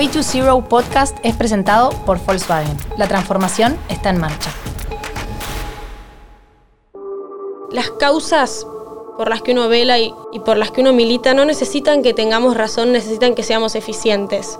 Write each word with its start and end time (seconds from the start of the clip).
Way 0.00 0.08
to 0.08 0.22
Zero 0.22 0.64
Podcast 0.66 1.18
es 1.22 1.36
presentado 1.36 1.90
por 2.06 2.18
Volkswagen. 2.24 2.74
La 2.96 3.06
transformación 3.06 3.76
está 3.90 4.08
en 4.08 4.18
marcha. 4.18 4.50
Las 7.70 7.90
causas 7.90 8.66
por 9.18 9.28
las 9.28 9.42
que 9.42 9.52
uno 9.52 9.68
vela 9.68 9.98
y, 9.98 10.14
y 10.32 10.40
por 10.40 10.56
las 10.56 10.70
que 10.70 10.80
uno 10.80 10.94
milita 10.94 11.34
no 11.34 11.44
necesitan 11.44 12.02
que 12.02 12.14
tengamos 12.14 12.56
razón, 12.56 12.92
necesitan 12.92 13.34
que 13.34 13.42
seamos 13.42 13.74
eficientes. 13.74 14.58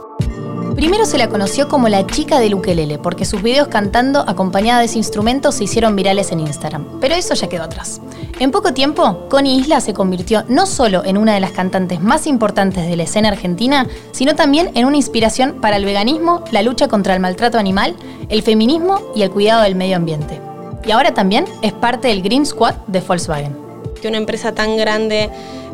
Primero 0.74 1.04
se 1.04 1.18
la 1.18 1.28
conoció 1.28 1.68
como 1.68 1.88
la 1.88 2.06
chica 2.06 2.38
del 2.38 2.54
ukelele, 2.54 2.98
porque 2.98 3.24
sus 3.24 3.42
videos 3.42 3.68
cantando 3.68 4.20
acompañada 4.20 4.80
de 4.80 4.86
ese 4.86 4.98
instrumento 4.98 5.52
se 5.52 5.64
hicieron 5.64 5.96
virales 5.96 6.32
en 6.32 6.40
Instagram. 6.40 7.00
Pero 7.00 7.14
eso 7.14 7.34
ya 7.34 7.48
quedó 7.48 7.64
atrás. 7.64 8.00
En 8.38 8.50
poco 8.50 8.72
tiempo, 8.72 9.28
Connie 9.28 9.58
Isla 9.58 9.80
se 9.80 9.92
convirtió 9.92 10.44
no 10.48 10.66
solo 10.66 11.04
en 11.04 11.18
una 11.18 11.34
de 11.34 11.40
las 11.40 11.50
cantantes 11.50 12.00
más 12.00 12.26
importantes 12.26 12.86
de 12.86 12.96
la 12.96 13.02
escena 13.02 13.28
argentina, 13.28 13.86
sino 14.12 14.34
también 14.34 14.70
en 14.74 14.86
una 14.86 14.96
inspiración 14.96 15.60
para 15.60 15.76
el 15.76 15.84
veganismo, 15.84 16.44
la 16.50 16.62
lucha 16.62 16.88
contra 16.88 17.14
el 17.14 17.20
maltrato 17.20 17.58
animal, 17.58 17.94
el 18.28 18.42
feminismo 18.42 19.00
y 19.14 19.22
el 19.22 19.30
cuidado 19.30 19.62
del 19.62 19.74
medio 19.74 19.96
ambiente. 19.96 20.40
Y 20.84 20.90
ahora 20.92 21.12
también 21.12 21.44
es 21.62 21.72
parte 21.72 22.08
del 22.08 22.22
Green 22.22 22.46
Squad 22.46 22.74
de 22.86 23.00
Volkswagen. 23.00 23.56
Que 24.00 24.08
una 24.08 24.16
empresa 24.16 24.52
tan 24.52 24.76
grande 24.78 25.28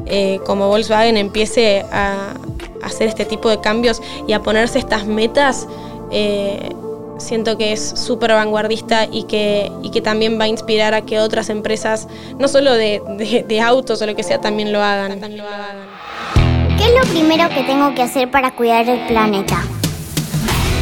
eh, 0.06 0.40
como 0.46 0.68
Volkswagen 0.68 1.16
empiece 1.16 1.84
a, 1.92 2.34
hacer 2.82 3.08
este 3.08 3.24
tipo 3.24 3.48
de 3.50 3.60
cambios 3.60 4.00
y 4.28 4.32
a 4.32 4.42
ponerse 4.42 4.78
estas 4.78 5.06
metas, 5.06 5.66
eh, 6.12 6.70
siento 7.18 7.58
que 7.58 7.72
es 7.72 7.80
súper 7.80 8.32
vanguardista 8.32 9.06
y 9.10 9.24
que, 9.24 9.72
y 9.82 9.90
que 9.90 10.00
también 10.00 10.38
va 10.38 10.44
a 10.44 10.48
inspirar 10.48 10.94
a 10.94 11.02
que 11.02 11.18
otras 11.18 11.48
empresas, 11.48 12.06
no 12.38 12.46
solo 12.46 12.74
de, 12.74 13.02
de, 13.46 13.60
autos 13.60 14.00
o 14.02 14.06
lo 14.06 14.14
que 14.14 14.22
sea, 14.22 14.40
también 14.40 14.72
lo 14.72 14.82
hagan. 14.82 15.18
También 15.18 15.38
lo 15.38 15.48
hagan. 15.48 16.76
¿Qué 16.78 16.84
es 16.84 16.94
lo 16.94 17.12
primero 17.12 17.48
que 17.48 17.64
tengo 17.64 17.94
que 17.94 18.02
hacer 18.02 18.30
para 18.30 18.54
cuidar 18.54 18.88
el 18.88 19.04
planeta? 19.06 19.64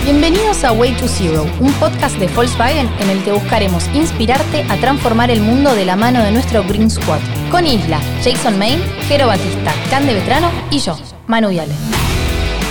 Bienvenidos 0.04 0.64
a 0.64 0.72
Way 0.72 0.96
to 0.96 1.08
Zero, 1.08 1.46
un 1.60 1.72
podcast 1.74 2.18
de 2.18 2.26
Volkswagen 2.26 2.90
en 3.00 3.08
el 3.08 3.24
que 3.24 3.32
buscaremos 3.32 3.88
inspirarte 3.94 4.66
a 4.68 4.76
transformar 4.76 5.30
el 5.30 5.40
mundo 5.40 5.74
de 5.74 5.86
la 5.86 5.96
mano 5.96 6.22
de 6.22 6.30
nuestro 6.30 6.62
Green 6.64 6.90
Squad. 6.90 7.20
Con 7.50 7.66
Isla, 7.66 8.00
Jason 8.22 8.58
Main, 8.58 8.82
Jero 9.08 9.26
Batista, 9.26 9.72
Cande 9.90 10.14
Vetrano 10.14 10.50
y 10.70 10.78
yo, 10.78 10.96
Manu 11.26 11.50
Viale. 11.50 11.74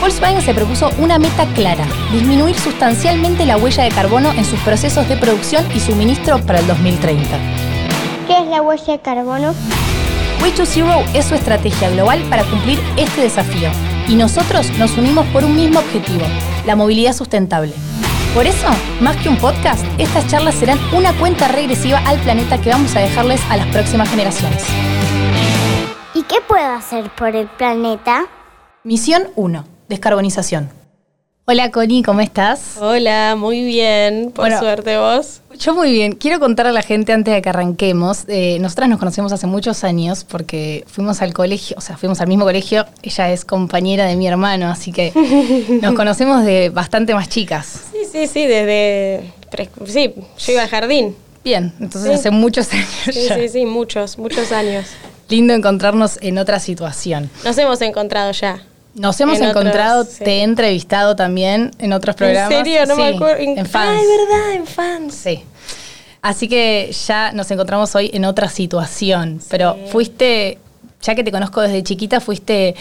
Volkswagen 0.01 0.41
se 0.41 0.53
propuso 0.53 0.91
una 0.97 1.17
meta 1.17 1.45
clara, 1.53 1.85
disminuir 2.11 2.55
sustancialmente 2.57 3.45
la 3.45 3.57
huella 3.57 3.83
de 3.83 3.91
carbono 3.91 4.31
en 4.33 4.43
sus 4.43 4.59
procesos 4.59 5.07
de 5.07 5.15
producción 5.15 5.65
y 5.73 5.79
suministro 5.79 6.39
para 6.45 6.59
el 6.59 6.67
2030. 6.67 7.23
¿Qué 8.27 8.37
es 8.37 8.47
la 8.47 8.61
huella 8.61 8.93
de 8.93 8.99
carbono? 8.99 9.53
Way 10.41 10.51
to 10.51 10.65
Zero 10.65 11.01
es 11.13 11.25
su 11.25 11.35
estrategia 11.35 11.89
global 11.89 12.21
para 12.29 12.43
cumplir 12.43 12.79
este 12.97 13.21
desafío 13.21 13.69
y 14.09 14.15
nosotros 14.15 14.69
nos 14.77 14.97
unimos 14.97 15.25
por 15.27 15.45
un 15.45 15.55
mismo 15.55 15.79
objetivo, 15.79 16.25
la 16.65 16.75
movilidad 16.75 17.13
sustentable. 17.13 17.73
Por 18.33 18.47
eso, 18.47 18.67
más 18.99 19.15
que 19.17 19.29
un 19.29 19.37
podcast, 19.37 19.85
estas 19.99 20.25
charlas 20.25 20.55
serán 20.55 20.79
una 20.91 21.13
cuenta 21.19 21.47
regresiva 21.49 21.99
al 21.99 22.19
planeta 22.21 22.59
que 22.59 22.71
vamos 22.71 22.95
a 22.95 22.99
dejarles 23.01 23.39
a 23.51 23.57
las 23.57 23.67
próximas 23.67 24.09
generaciones. 24.09 24.63
¿Y 26.15 26.23
qué 26.23 26.37
puedo 26.47 26.65
hacer 26.65 27.11
por 27.11 27.35
el 27.35 27.45
planeta? 27.45 28.25
Misión 28.83 29.27
1. 29.35 29.65
Descarbonización. 29.87 30.71
Hola 31.45 31.69
Connie, 31.69 32.01
¿cómo 32.01 32.21
estás? 32.21 32.77
Hola, 32.79 33.35
muy 33.37 33.65
bien, 33.65 34.31
por 34.33 34.49
suerte 34.57 34.97
vos. 34.97 35.41
Yo 35.59 35.75
muy 35.75 35.91
bien. 35.91 36.13
Quiero 36.13 36.39
contar 36.39 36.65
a 36.65 36.71
la 36.71 36.81
gente 36.81 37.13
antes 37.13 37.33
de 37.33 37.41
que 37.41 37.49
arranquemos. 37.49 38.23
Eh, 38.29 38.57
nosotras 38.61 38.89
nos 38.89 38.97
conocemos 38.97 39.31
hace 39.31 39.45
muchos 39.45 39.83
años 39.83 40.23
porque 40.23 40.85
fuimos 40.87 41.21
al 41.21 41.33
colegio, 41.33 41.75
o 41.77 41.81
sea, 41.81 41.97
fuimos 41.97 42.21
al 42.21 42.29
mismo 42.29 42.45
colegio. 42.45 42.85
Ella 43.03 43.29
es 43.31 43.45
compañera 43.45 44.05
de 44.05 44.15
mi 44.15 44.25
hermano, 44.25 44.69
así 44.71 44.91
que 44.91 45.11
nos 45.81 45.93
conocemos 45.95 46.45
de 46.45 46.69
bastante 46.69 47.13
más 47.13 47.29
chicas. 47.29 47.92
Sí, 48.13 48.27
sí, 48.27 48.45
desde... 48.45 49.33
Sí, 49.87 50.13
yo 50.37 50.51
iba 50.51 50.61
al 50.61 50.69
jardín. 50.69 51.15
Bien, 51.43 51.73
entonces 51.79 52.19
hace 52.19 52.29
muchos 52.29 52.71
años. 52.73 52.87
Sí, 53.05 53.27
sí, 53.27 53.49
sí, 53.49 53.65
muchos, 53.65 54.19
muchos 54.19 54.51
años. 54.51 54.85
Lindo 55.29 55.55
encontrarnos 55.55 56.19
en 56.21 56.37
otra 56.37 56.59
situación. 56.59 57.31
Nos 57.43 57.57
hemos 57.57 57.81
encontrado 57.81 58.31
ya. 58.31 58.63
Nos 58.93 59.19
hemos 59.19 59.39
encontrado, 59.39 60.05
te 60.05 60.31
he 60.31 60.43
entrevistado 60.43 61.15
también 61.15 61.71
en 61.79 61.91
otros 61.91 62.15
programas. 62.15 62.51
¿En 62.51 62.65
serio? 62.65 62.85
No 62.85 62.95
me 62.95 63.15
acuerdo. 63.15 63.41
En, 63.41 63.65
fans. 63.65 63.99
Ay, 63.99 64.05
verdad, 64.05 64.53
en 64.53 64.67
fans. 64.67 65.15
Sí. 65.15 65.43
Así 66.21 66.47
que 66.47 66.95
ya 67.07 67.31
nos 67.31 67.49
encontramos 67.49 67.95
hoy 67.95 68.11
en 68.13 68.25
otra 68.25 68.47
situación. 68.47 69.41
Pero 69.49 69.75
fuiste, 69.87 70.59
ya 71.01 71.15
que 71.15 71.23
te 71.23 71.31
conozco 71.31 71.61
desde 71.61 71.81
chiquita, 71.81 72.19
fuiste 72.19 72.75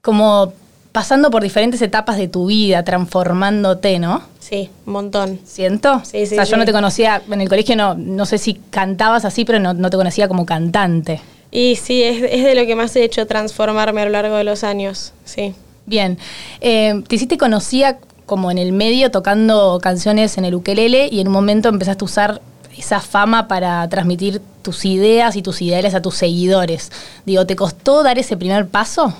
como 0.00 0.54
pasando 0.96 1.30
por 1.30 1.42
diferentes 1.42 1.82
etapas 1.82 2.16
de 2.16 2.26
tu 2.26 2.46
vida, 2.46 2.82
transformándote, 2.82 3.98
¿no? 3.98 4.22
Sí, 4.38 4.70
un 4.86 4.94
montón. 4.94 5.38
¿Siento? 5.44 6.00
Sí, 6.02 6.24
sí. 6.24 6.32
O 6.32 6.36
sea, 6.36 6.44
yo 6.44 6.56
no 6.56 6.64
te 6.64 6.72
conocía, 6.72 7.20
en 7.30 7.42
el 7.42 7.50
colegio 7.50 7.76
no, 7.76 7.94
no 7.96 8.24
sé 8.24 8.38
si 8.38 8.54
cantabas 8.54 9.26
así, 9.26 9.44
pero 9.44 9.60
no, 9.60 9.74
no 9.74 9.90
te 9.90 9.98
conocía 9.98 10.26
como 10.26 10.46
cantante. 10.46 11.20
Y 11.50 11.76
sí, 11.76 12.02
es, 12.02 12.22
de 12.22 12.54
lo 12.54 12.64
que 12.64 12.74
más 12.74 12.96
he 12.96 13.04
hecho 13.04 13.26
transformarme 13.26 14.00
a 14.00 14.04
lo 14.06 14.10
largo 14.12 14.36
de 14.36 14.44
los 14.44 14.64
años, 14.64 15.12
sí. 15.26 15.54
Bien. 15.84 16.16
Eh, 16.62 17.02
te 17.06 17.16
hiciste 17.16 17.36
conocida 17.36 17.98
como 18.24 18.50
en 18.50 18.56
el 18.56 18.72
medio 18.72 19.10
tocando 19.10 19.78
canciones 19.82 20.38
en 20.38 20.46
el 20.46 20.54
ukelele 20.54 21.10
y 21.12 21.20
en 21.20 21.26
un 21.26 21.34
momento 21.34 21.68
empezaste 21.68 22.04
a 22.04 22.06
usar 22.06 22.40
esa 22.74 23.00
fama 23.00 23.48
para 23.48 23.86
transmitir 23.90 24.40
tus 24.62 24.86
ideas 24.86 25.36
y 25.36 25.42
tus 25.42 25.60
ideales 25.60 25.94
a 25.94 26.00
tus 26.00 26.14
seguidores. 26.14 26.90
Digo, 27.26 27.44
¿te 27.44 27.54
costó 27.54 28.02
dar 28.02 28.18
ese 28.18 28.38
primer 28.38 28.66
paso? 28.66 29.14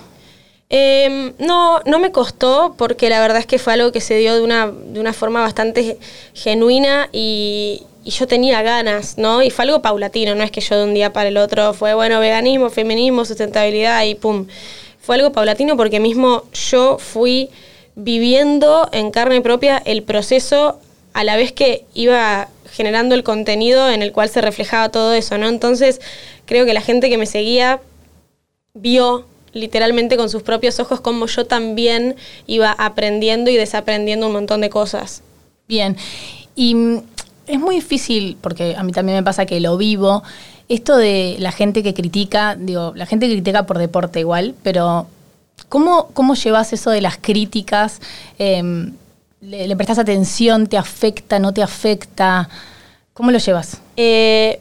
Em, 0.68 1.32
no, 1.38 1.80
no 1.86 1.98
me 2.00 2.10
costó 2.10 2.74
porque 2.76 3.08
la 3.08 3.20
verdad 3.20 3.38
es 3.38 3.46
que 3.46 3.58
fue 3.58 3.74
algo 3.74 3.92
que 3.92 4.00
se 4.00 4.16
dio 4.16 4.34
de 4.34 4.42
una, 4.42 4.66
de 4.66 4.98
una 4.98 5.12
forma 5.12 5.40
bastante 5.40 5.96
genuina 6.34 7.08
y, 7.12 7.84
y 8.02 8.10
yo 8.10 8.26
tenía 8.26 8.62
ganas, 8.62 9.16
¿no? 9.16 9.42
Y 9.42 9.50
fue 9.50 9.64
algo 9.64 9.82
paulatino, 9.82 10.34
no 10.34 10.42
es 10.42 10.50
que 10.50 10.60
yo 10.60 10.76
de 10.76 10.84
un 10.84 10.94
día 10.94 11.12
para 11.12 11.28
el 11.28 11.36
otro 11.36 11.72
fue, 11.72 11.94
bueno, 11.94 12.18
veganismo, 12.18 12.70
feminismo, 12.70 13.24
sustentabilidad 13.24 14.04
y 14.04 14.16
pum. 14.16 14.46
Fue 15.00 15.16
algo 15.16 15.32
paulatino 15.32 15.76
porque 15.76 16.00
mismo 16.00 16.44
yo 16.52 16.98
fui 16.98 17.48
viviendo 17.94 18.88
en 18.92 19.10
carne 19.10 19.40
propia 19.40 19.80
el 19.84 20.02
proceso 20.02 20.80
a 21.14 21.24
la 21.24 21.36
vez 21.36 21.52
que 21.52 21.84
iba 21.94 22.48
generando 22.70 23.14
el 23.14 23.24
contenido 23.24 23.90
en 23.90 24.02
el 24.02 24.12
cual 24.12 24.28
se 24.28 24.40
reflejaba 24.40 24.90
todo 24.90 25.14
eso, 25.14 25.38
¿no? 25.38 25.48
Entonces, 25.48 26.00
creo 26.44 26.66
que 26.66 26.74
la 26.74 26.80
gente 26.80 27.08
que 27.08 27.18
me 27.18 27.26
seguía 27.26 27.80
vio 28.74 29.24
literalmente 29.56 30.16
con 30.16 30.30
sus 30.30 30.42
propios 30.42 30.78
ojos 30.78 31.00
cómo 31.00 31.26
yo 31.26 31.46
también 31.46 32.16
iba 32.46 32.70
aprendiendo 32.72 33.50
y 33.50 33.56
desaprendiendo 33.56 34.26
un 34.26 34.32
montón 34.32 34.60
de 34.60 34.70
cosas. 34.70 35.22
Bien. 35.66 35.96
Y 36.54 36.76
es 37.46 37.58
muy 37.58 37.76
difícil, 37.76 38.36
porque 38.40 38.74
a 38.76 38.82
mí 38.82 38.92
también 38.92 39.18
me 39.18 39.22
pasa 39.22 39.46
que 39.46 39.60
lo 39.60 39.76
vivo, 39.76 40.22
esto 40.68 40.96
de 40.96 41.36
la 41.38 41.52
gente 41.52 41.82
que 41.82 41.94
critica, 41.94 42.56
digo, 42.58 42.92
la 42.96 43.06
gente 43.06 43.28
critica 43.28 43.66
por 43.66 43.78
deporte 43.78 44.20
igual, 44.20 44.54
pero 44.62 45.06
¿cómo, 45.68 46.08
cómo 46.12 46.34
llevas 46.34 46.72
eso 46.72 46.90
de 46.90 47.00
las 47.00 47.18
críticas? 47.18 48.00
Em, 48.38 48.92
le, 49.40 49.76
prestas 49.76 49.98
atención? 49.98 50.66
¿Te 50.66 50.76
afecta? 50.76 51.38
¿No 51.38 51.52
te 51.52 51.62
afecta? 51.62 52.48
¿Cómo 53.14 53.30
lo 53.30 53.38
llevas? 53.38 53.80
Eh, 53.96 54.60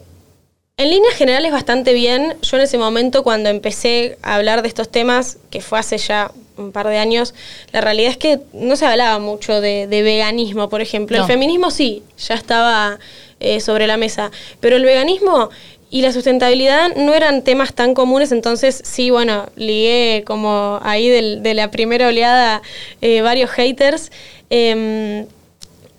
en 0.78 0.90
líneas 0.90 1.14
generales 1.14 1.52
bastante 1.52 1.94
bien. 1.94 2.36
Yo 2.42 2.58
en 2.58 2.64
ese 2.64 2.76
momento 2.76 3.22
cuando 3.22 3.48
empecé 3.48 4.18
a 4.22 4.34
hablar 4.34 4.60
de 4.60 4.68
estos 4.68 4.90
temas, 4.90 5.38
que 5.48 5.62
fue 5.62 5.78
hace 5.78 5.96
ya 5.96 6.30
un 6.58 6.70
par 6.70 6.86
de 6.88 6.98
años, 6.98 7.34
la 7.72 7.80
realidad 7.80 8.10
es 8.10 8.18
que 8.18 8.40
no 8.52 8.76
se 8.76 8.84
hablaba 8.84 9.18
mucho 9.18 9.62
de, 9.62 9.86
veganismo, 9.86 10.68
por 10.68 10.82
ejemplo. 10.82 11.16
El 11.16 11.24
feminismo 11.24 11.70
sí, 11.70 12.02
ya 12.18 12.34
estaba 12.34 12.98
eh, 13.40 13.60
sobre 13.60 13.86
la 13.86 13.96
mesa, 13.96 14.30
pero 14.60 14.76
el 14.76 14.84
veganismo 14.84 15.48
y 15.88 16.02
la 16.02 16.12
sustentabilidad 16.12 16.94
no 16.94 17.14
eran 17.14 17.42
temas 17.42 17.72
tan 17.72 17.94
comunes, 17.94 18.30
entonces 18.30 18.82
sí, 18.84 19.08
bueno, 19.08 19.48
ligué 19.56 20.24
como 20.26 20.78
ahí 20.82 21.08
de 21.08 21.54
la 21.54 21.70
primera 21.70 22.08
oleada 22.08 22.60
eh, 23.00 23.22
varios 23.22 23.48
haters. 23.50 24.12
Em, 24.50 25.26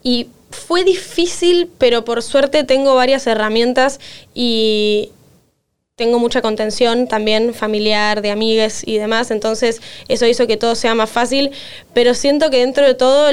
y 0.03 0.27
fue 0.49 0.83
difícil, 0.83 1.69
pero 1.77 2.05
por 2.05 2.23
suerte 2.23 2.63
tengo 2.63 2.95
varias 2.95 3.27
herramientas 3.27 3.99
y, 4.33 5.11
tengo 5.97 6.19
mucha 6.19 6.43
contención 6.43 7.07
también 7.07 7.55
familiar, 7.55 8.21
de 8.21 8.29
amigues 8.29 8.83
y 8.85 8.99
demás, 8.99 9.31
entonces 9.31 9.81
eso 10.07 10.27
hizo 10.27 10.45
que 10.45 10.55
todo 10.55 10.75
sea 10.75 10.93
más 10.93 11.09
fácil, 11.09 11.49
pero 11.95 12.13
siento 12.13 12.51
que 12.51 12.57
dentro 12.57 12.85
de 12.85 12.93
todo 12.93 13.31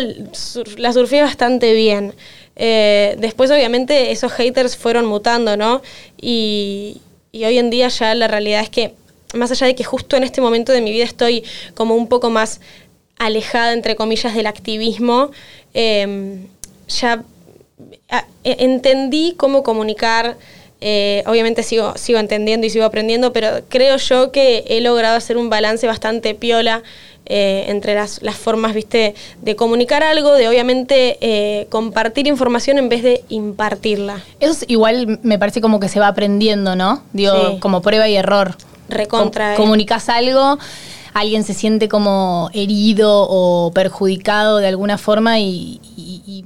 la 0.78 0.92
surfé 0.94 1.20
bastante 1.20 1.74
bien. 1.74 2.14
Eh, 2.56 3.16
después 3.18 3.50
obviamente 3.50 4.12
esos 4.12 4.32
haters 4.32 4.78
fueron 4.78 5.04
mutando, 5.04 5.58
¿no? 5.58 5.82
Y, 6.18 7.02
hoy 7.34 7.58
en 7.58 7.68
día 7.68 7.88
ya 7.88 8.14
la 8.14 8.28
realidad 8.28 8.62
es 8.62 8.70
que, 8.70 8.94
más 9.34 9.50
allá 9.50 9.66
de 9.66 9.74
que 9.74 9.84
justo 9.84 10.16
en 10.16 10.24
este 10.24 10.40
momento 10.40 10.72
de 10.72 10.80
mi 10.80 10.90
vida 10.90 11.04
estoy 11.04 11.44
como 11.74 11.94
un 11.94 12.08
poco 12.08 12.30
más 12.30 12.62
alejada, 13.18 13.74
entre 13.74 13.94
comillas, 13.94 14.34
del 14.34 14.46
activismo, 14.46 15.32
em, 15.74 16.46
ya 16.88 17.22
e, 18.44 18.56
entendí 18.64 19.34
cómo 19.36 19.62
comunicar 19.62 20.36
eh, 20.86 21.22
obviamente 21.26 21.62
sigo, 21.62 21.94
sigo 21.96 22.18
entendiendo 22.18 22.66
y 22.66 22.70
sigo 22.70 22.84
aprendiendo, 22.84 23.32
pero 23.32 23.48
creo 23.70 23.96
yo 23.96 24.32
que 24.32 24.64
he 24.68 24.82
logrado 24.82 25.16
hacer 25.16 25.38
un 25.38 25.48
balance 25.48 25.86
bastante 25.86 26.34
piola 26.34 26.82
eh, 27.24 27.64
entre 27.68 27.94
las, 27.94 28.20
las, 28.22 28.36
formas, 28.36 28.74
viste, 28.74 29.14
de 29.40 29.56
comunicar 29.56 30.02
algo, 30.02 30.34
de 30.34 30.46
obviamente 30.46 31.16
eh, 31.22 31.68
compartir 31.70 32.26
información 32.26 32.76
en 32.76 32.90
vez 32.90 33.02
de 33.02 33.24
impartirla. 33.30 34.22
Eso 34.40 34.66
igual 34.68 35.20
me 35.22 35.38
parece 35.38 35.62
como 35.62 35.80
que 35.80 35.88
se 35.88 36.00
va 36.00 36.08
aprendiendo, 36.08 36.76
¿no? 36.76 37.02
Digo, 37.14 37.60
como 37.60 37.80
prueba 37.80 38.06
y 38.06 38.16
error. 38.16 38.54
Recontra. 38.86 39.54
comunicas 39.54 40.10
algo 40.10 40.58
alguien 41.14 41.44
se 41.44 41.54
siente 41.54 41.88
como 41.88 42.50
herido 42.52 43.26
o 43.30 43.70
perjudicado 43.72 44.58
de 44.58 44.66
alguna 44.66 44.98
forma 44.98 45.38
y, 45.38 45.80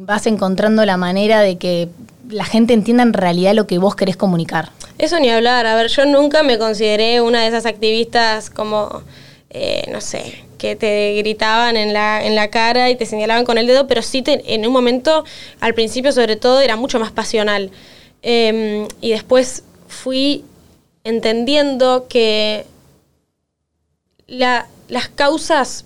vas 0.01 0.27
encontrando 0.27 0.87
la 0.87 0.97
manera 0.97 1.41
de 1.41 1.59
que 1.59 1.89
la 2.31 2.45
gente 2.45 2.73
entienda 2.73 3.03
en 3.03 3.13
realidad 3.13 3.53
lo 3.53 3.67
que 3.67 3.77
vos 3.77 3.95
querés 3.95 4.17
comunicar. 4.17 4.71
Eso 4.97 5.19
ni 5.21 5.29
hablar. 5.29 5.67
A 5.67 5.75
ver, 5.75 5.89
yo 5.89 6.07
nunca 6.07 6.43
me 6.43 6.57
consideré 6.57 7.21
una 7.21 7.43
de 7.43 7.49
esas 7.49 7.67
activistas 7.67 8.49
como, 8.49 9.03
eh, 9.51 9.85
no 9.93 10.01
sé, 10.01 10.45
que 10.57 10.77
te 10.77 11.15
gritaban 11.15 11.77
en 11.77 11.93
la, 11.93 12.25
en 12.25 12.35
la 12.35 12.49
cara 12.49 12.89
y 12.89 12.97
te 12.97 13.05
señalaban 13.05 13.45
con 13.45 13.59
el 13.59 13.67
dedo, 13.67 13.87
pero 13.87 14.01
sí 14.01 14.23
en 14.27 14.67
un 14.67 14.73
momento, 14.73 15.25
al 15.61 15.75
principio 15.75 16.11
sobre 16.13 16.37
todo, 16.37 16.61
era 16.61 16.77
mucho 16.77 16.99
más 16.99 17.13
pasional. 17.13 17.71
Em, 18.23 18.87
y 19.01 19.11
después 19.11 19.63
fui 19.89 20.45
entendiendo 21.05 22.07
que 22.09 22.65
las 24.29 25.09
causas 25.15 25.85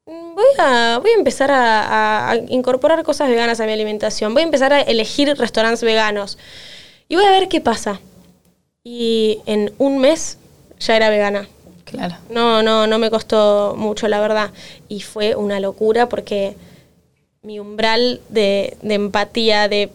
voy 0.05 0.45
a, 0.59 0.99
voy 1.01 1.13
a 1.13 1.15
empezar 1.15 1.53
a, 1.53 2.29
a 2.29 2.37
incorporar 2.49 3.05
cosas 3.05 3.29
veganas 3.29 3.61
a 3.61 3.67
mi 3.67 3.73
alimentación, 3.73 4.35
voy 4.35 4.43
a 4.43 4.47
empezar 4.47 4.73
a 4.73 4.81
elegir 4.81 5.33
restaurantes 5.39 5.85
veganos 5.85 6.39
y 7.09 7.15
voy 7.15 7.25
a 7.25 7.31
ver 7.31 7.47
qué 7.47 7.61
pasa. 7.61 8.01
Y 8.85 9.41
en 9.47 9.73
un 9.79 9.99
mes 9.99 10.39
ya 10.79 10.97
era 10.97 11.11
vegana. 11.11 11.49
Claro. 11.85 12.17
No, 12.31 12.63
no, 12.63 12.87
no 12.87 12.99
me 12.99 13.11
costó 13.11 13.75
mucho, 13.77 14.09
la 14.09 14.21
verdad. 14.21 14.51
Y 14.89 15.01
fue 15.01 15.35
una 15.35 15.61
locura 15.61 16.09
porque 16.09 16.57
mi 17.43 17.59
umbral 17.59 18.21
de, 18.29 18.77
empatía, 18.83 19.67
de, 19.69 19.89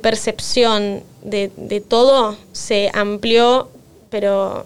percepción, 0.00 1.02
de, 1.22 1.82
todo 1.86 2.36
se 2.52 2.90
amplió, 2.94 3.68
pero 4.08 4.64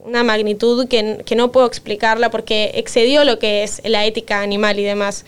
una 0.00 0.22
magnitud 0.22 0.86
que, 0.86 1.34
no 1.34 1.52
puedo 1.52 1.66
explicarla 1.66 2.30
porque 2.30 2.72
excedió 2.74 3.24
lo 3.24 3.38
que 3.38 3.62
es 3.62 3.80
la 3.84 4.04
ética 4.04 4.42
animal 4.42 4.78
y 4.78 4.84
demás. 4.84 5.24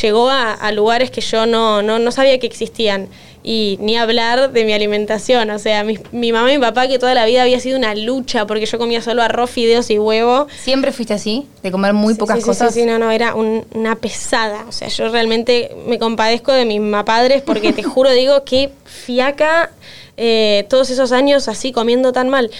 Llegó 0.00 0.30
a, 0.30 0.72
lugares 0.72 1.10
que 1.10 1.20
yo 1.20 1.44
no, 1.44 1.82
no, 1.82 1.98
no 1.98 2.12
sabía 2.12 2.38
que 2.38 2.46
existían 2.46 3.08
y 3.44 3.76
ni 3.80 3.96
hablar 3.96 4.52
de 4.52 4.64
mi 4.64 4.72
alimentación. 4.72 5.50
O 5.50 5.58
sea, 5.58 5.84
mi, 5.84 6.32
mamá 6.32 6.52
y 6.52 6.58
mi 6.58 6.62
papá, 6.62 6.86
que 6.88 6.98
toda 6.98 7.14
la 7.14 7.24
vida 7.26 7.42
había 7.42 7.58
sido 7.60 7.76
una 7.78 7.94
lucha 7.94 8.46
porque 8.46 8.66
yo 8.66 8.78
comía 8.78 9.02
solo 9.02 9.22
arroz, 9.22 9.50
fideos 9.50 9.90
y 9.90 9.98
huevo. 9.98 10.46
¿Siempre 10.62 10.92
fuiste 10.92 11.14
así? 11.14 11.46
¿De 11.62 11.70
comer 11.70 11.92
muy 11.92 12.14
pocas 12.14 12.38
sí, 12.38 12.44
cosas? 12.44 12.72
Sí, 12.72 12.80
sí, 12.80 12.86
no, 12.86 12.98
no, 12.98 13.10
era 13.10 13.34
una 13.34 13.96
pesada. 13.96 14.64
O 14.68 14.72
sea, 14.72 14.88
yo 14.88 15.08
realmente 15.08 15.74
me 15.86 15.98
compadezco 15.98 16.52
de 16.52 16.64
mis 16.64 16.80
padres 17.04 17.42
porque 17.42 17.72
te 17.72 17.82
juro, 17.82 18.10
digo, 18.10 18.44
que 18.44 18.70
fiaca 18.84 19.70
eh, 20.16 20.66
todos 20.68 20.90
esos 20.90 21.12
años 21.12 21.48
así 21.48 21.72
comiendo 21.72 22.12
tan 22.12 22.28
mal. 22.28 22.50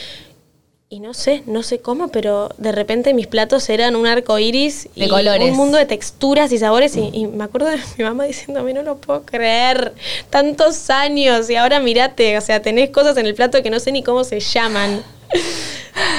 Y 0.92 1.00
no 1.00 1.14
sé, 1.14 1.42
no 1.46 1.62
sé 1.62 1.78
cómo, 1.78 2.08
pero 2.08 2.50
de 2.58 2.70
repente 2.70 3.14
mis 3.14 3.26
platos 3.26 3.70
eran 3.70 3.96
un 3.96 4.06
arco 4.06 4.38
iris 4.38 4.90
y 4.94 5.08
colores. 5.08 5.50
un 5.50 5.56
mundo 5.56 5.78
de 5.78 5.86
texturas 5.86 6.52
y 6.52 6.58
sabores. 6.58 6.94
Y, 6.98 7.28
me 7.28 7.44
acuerdo 7.44 7.68
de 7.68 7.78
mi 7.96 8.04
mamá 8.04 8.24
diciendo, 8.24 8.60
a 8.60 8.62
mí 8.62 8.74
no 8.74 8.82
lo 8.82 8.98
puedo 8.98 9.22
creer, 9.22 9.94
tantos 10.28 10.90
años 10.90 11.48
y 11.48 11.56
ahora 11.56 11.80
mirate, 11.80 12.36
o 12.36 12.42
sea, 12.42 12.60
tenés 12.60 12.90
cosas 12.90 13.16
en 13.16 13.24
el 13.24 13.34
plato 13.34 13.62
que 13.62 13.70
no 13.70 13.80
sé 13.80 13.90
ni 13.90 14.02
cómo 14.02 14.22
se 14.22 14.38
llaman. 14.40 15.02
sí, 15.32 15.40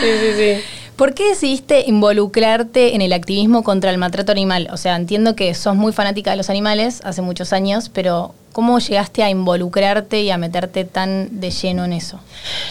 sí, 0.02 0.34
sí. 0.38 0.64
¿Por 0.96 1.16
qué 1.16 1.30
decidiste 1.30 1.86
involucrarte 1.88 2.94
en 2.94 3.02
el 3.02 3.14
activismo 3.14 3.64
contra 3.64 3.90
el 3.90 3.98
maltrato 3.98 4.32
animal? 4.32 4.70
O 4.72 4.78
sea, 4.78 4.96
entiendo 4.96 5.36
que 5.36 5.54
sos 5.56 5.76
muy 5.76 5.92
fanática 5.92 6.32
de 6.32 6.38
los 6.38 6.52
animales 6.52 7.02
hace 7.04 7.22
muchos 7.24 7.52
años, 7.52 7.90
pero 7.90 8.36
¿cómo 8.52 8.78
llegaste 8.78 9.24
a 9.24 9.30
involucrarte 9.30 10.22
y 10.22 10.30
a 10.30 10.38
meterte 10.38 10.86
tan 10.86 11.40
de 11.40 11.50
lleno 11.50 11.84
en 11.86 11.94
eso? 11.94 12.20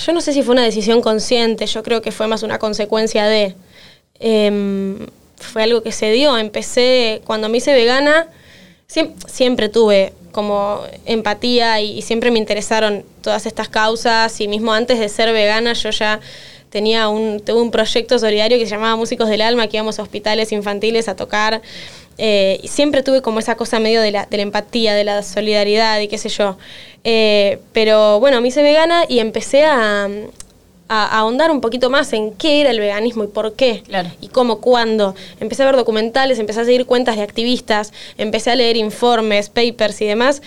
Yo 0.07 0.13
no 0.13 0.21
sé 0.21 0.33
si 0.33 0.43
fue 0.43 0.53
una 0.53 0.63
decisión 0.63 1.03
consciente, 1.03 1.67
yo 1.67 1.83
creo 1.83 2.01
que 2.01 2.13
fue 2.13 2.29
más 2.29 2.43
una 2.43 2.59
consecuencia 2.59 3.27
de... 3.27 3.57
Em, 4.21 5.07
fue 5.37 5.65
algo 5.65 5.83
que 5.83 5.91
se 5.91 6.13
dio. 6.13 6.39
Empecé, 6.39 7.23
cuando 7.25 7.49
me 7.49 7.59
hice 7.59 7.73
vegana, 7.73 8.29
siempre, 9.27 9.69
tuve 9.69 10.13
como 10.31 10.83
empatía 11.05 11.81
y, 11.81 11.99
y 11.99 12.03
siempre 12.03 12.31
me 12.31 12.39
interesaron 12.39 13.05
todas 13.21 13.47
estas 13.47 13.69
causas 13.69 14.41
y 14.41 14.47
mismo 14.47 14.73
antes 14.73 14.99
de 15.01 15.09
ser 15.09 15.33
vegana 15.33 15.73
yo 15.73 15.91
ya 15.91 16.21
tenía 16.73 17.11
un, 17.11 17.39
tuve 17.41 17.61
un 17.61 17.71
proyecto 17.71 18.19
solidario 18.19 18.59
que 18.59 18.65
se 18.65 18.71
llamaba 18.71 18.97
Músicos 18.97 19.29
del 19.29 19.43
Alma, 19.43 19.69
que 19.69 19.77
íbamos 19.77 19.99
a 19.99 20.03
hospitales 20.03 20.53
infantiles 20.53 21.07
a 21.07 21.15
tocar. 21.15 21.61
Eh, 22.17 22.61
y 22.63 22.69
siempre 22.69 23.03
tuve 23.03 23.21
como 23.21 23.39
esa 23.41 23.57
cosa 23.57 23.79
medio 23.79 24.01
de 24.01 24.11
la, 24.11 24.25
de 24.25 24.39
la 24.39 24.43
empatía, 24.43 24.95
de 24.95 25.05
la 25.05 25.23
solidaridad 25.23 26.01
y 26.01 26.09
qué 26.09 26.17
sé 26.17 26.31
yo. 26.31 26.57
Eh, 27.05 27.59
pero 27.75 28.21
bueno, 28.21 28.41
me 28.41 28.49
hice 28.49 28.63
vegana 28.63 29.05
y 29.07 29.19
empecé 29.19 29.67
a, 29.67 30.09
a, 30.89 31.19
ahondar 31.19 31.51
un 31.51 31.61
poquito 31.61 31.91
más 31.91 32.11
en 32.15 32.33
qué 32.33 32.63
era 32.63 32.71
el 32.71 32.81
veganismo 32.81 33.25
y 33.25 33.27
por 33.27 33.53
qué. 33.53 33.83
Y 34.23 34.29
cómo, 34.29 34.63
cuándo. 34.63 35.15
Empecé 35.41 35.65
a 35.65 35.67
ver 35.67 35.77
documentales, 35.77 36.39
empecé 36.39 36.61
a 36.61 36.65
seguir 36.65 36.87
cuentas 36.87 37.17
de 37.17 37.23
activistas, 37.23 37.93
empecé 38.17 38.51
a 38.51 38.57
leer 38.57 38.79
informes, 38.79 39.51
papers 39.51 40.01
y 40.01 40.07
demás. 40.07 40.41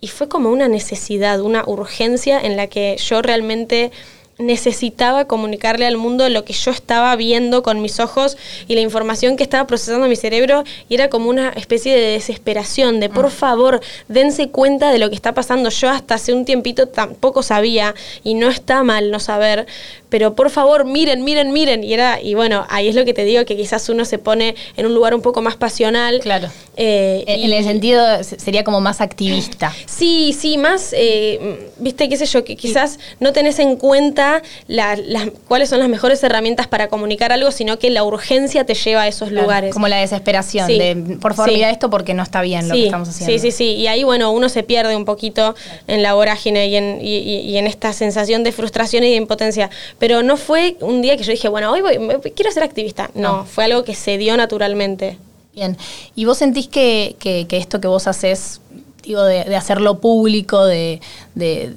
Y 0.00 0.08
fue 0.08 0.28
como 0.28 0.50
una 0.50 0.68
necesidad, 0.68 1.40
una 1.40 1.64
urgencia 1.66 2.40
en 2.40 2.56
la 2.56 2.68
que 2.68 2.96
yo 2.98 3.20
realmente 3.20 3.90
necesitaba 4.38 5.26
comunicarle 5.26 5.86
al 5.86 5.96
mundo 5.96 6.28
lo 6.28 6.44
que 6.44 6.52
yo 6.52 6.70
estaba 6.70 7.14
viendo 7.16 7.62
con 7.62 7.82
mis 7.82 8.00
ojos 8.00 8.36
y 8.66 8.74
la 8.74 8.80
información 8.80 9.36
que 9.36 9.42
estaba 9.42 9.66
procesando 9.66 10.08
mi 10.08 10.16
cerebro 10.16 10.64
y 10.88 10.94
era 10.94 11.10
como 11.10 11.28
una 11.28 11.50
especie 11.50 11.94
de 11.94 12.12
desesperación 12.12 12.98
de 12.98 13.08
por 13.08 13.26
mm. 13.26 13.30
favor 13.30 13.80
dense 14.08 14.48
cuenta 14.48 14.90
de 14.90 14.98
lo 14.98 15.10
que 15.10 15.14
está 15.14 15.34
pasando 15.34 15.68
yo 15.68 15.90
hasta 15.90 16.14
hace 16.14 16.32
un 16.32 16.44
tiempito 16.44 16.88
tampoco 16.88 17.42
sabía 17.42 17.94
y 18.24 18.34
no 18.34 18.48
está 18.48 18.82
mal 18.82 19.10
no 19.10 19.20
saber 19.20 19.66
pero 20.12 20.34
por 20.34 20.50
favor, 20.50 20.84
miren, 20.84 21.24
miren, 21.24 21.54
miren. 21.54 21.82
Y 21.82 21.94
era, 21.94 22.20
y 22.20 22.34
bueno, 22.34 22.66
ahí 22.68 22.86
es 22.86 22.94
lo 22.94 23.06
que 23.06 23.14
te 23.14 23.24
digo, 23.24 23.46
que 23.46 23.56
quizás 23.56 23.88
uno 23.88 24.04
se 24.04 24.18
pone 24.18 24.54
en 24.76 24.84
un 24.84 24.94
lugar 24.94 25.14
un 25.14 25.22
poco 25.22 25.40
más 25.40 25.56
pasional. 25.56 26.20
Claro. 26.20 26.50
Eh, 26.76 27.24
en, 27.26 27.50
el 27.50 27.64
sentido, 27.64 28.22
sería 28.22 28.62
como 28.62 28.82
más 28.82 29.00
activista. 29.00 29.72
Sí, 29.86 30.34
sí, 30.38 30.58
más, 30.58 30.92
eh, 30.96 31.70
viste, 31.78 32.08
qué 32.08 32.16
sé 32.16 32.26
yo, 32.26 32.44
que 32.44 32.56
quizás 32.56 32.98
no 33.20 33.32
tenés 33.32 33.58
en 33.58 33.76
cuenta 33.76 34.42
las 34.66 34.98
cuáles 35.46 35.68
son 35.68 35.78
las 35.78 35.88
mejores 35.88 36.22
herramientas 36.24 36.66
para 36.66 36.88
comunicar 36.88 37.30
algo, 37.30 37.50
sino 37.52 37.78
que 37.78 37.88
la 37.90 38.02
urgencia 38.02 38.64
te 38.64 38.74
lleva 38.74 39.02
a 39.02 39.08
esos 39.08 39.30
lugares. 39.30 39.72
Como 39.72 39.86
la 39.86 39.98
desesperación 39.98 40.66
de, 40.66 41.16
por 41.20 41.34
favor, 41.34 41.52
mira 41.52 41.70
esto 41.70 41.88
porque 41.88 42.14
no 42.14 42.22
está 42.22 42.42
bien 42.42 42.68
lo 42.68 42.74
que 42.74 42.84
estamos 42.84 43.08
haciendo. 43.08 43.32
Sí, 43.32 43.38
sí, 43.38 43.56
sí. 43.56 43.64
Y 43.74 43.86
ahí, 43.86 44.02
bueno, 44.02 44.32
uno 44.32 44.48
se 44.48 44.62
pierde 44.62 44.96
un 44.96 45.04
poquito 45.04 45.54
en 45.86 46.02
la 46.02 46.14
vorágine 46.14 46.66
y 46.66 46.76
en, 46.76 46.98
y 47.00 47.56
en 47.56 47.66
esta 47.66 47.92
sensación 47.92 48.42
de 48.42 48.52
frustración 48.52 49.04
y 49.04 49.10
de 49.10 49.16
impotencia. 49.16 49.70
Pero 50.02 50.24
no 50.24 50.36
fue 50.36 50.76
un 50.80 51.00
día 51.00 51.16
que 51.16 51.22
yo 51.22 51.30
dije, 51.30 51.48
bueno, 51.48 51.70
hoy 51.70 51.80
voy, 51.80 51.96
quiero 52.34 52.50
ser 52.50 52.64
activista. 52.64 53.08
No, 53.14 53.44
fue 53.44 53.66
algo 53.66 53.84
que 53.84 53.94
se 53.94 54.18
dio 54.18 54.36
naturalmente. 54.36 55.16
Bien. 55.54 55.76
¿Y 56.16 56.24
vos 56.24 56.38
sentís 56.38 56.66
que, 56.66 57.14
esto 57.48 57.80
que 57.80 57.86
vos 57.86 58.08
haces, 58.08 58.60
digo, 59.04 59.22
de, 59.22 59.54
hacerlo 59.54 60.00
público, 60.00 60.64
de, 60.64 61.00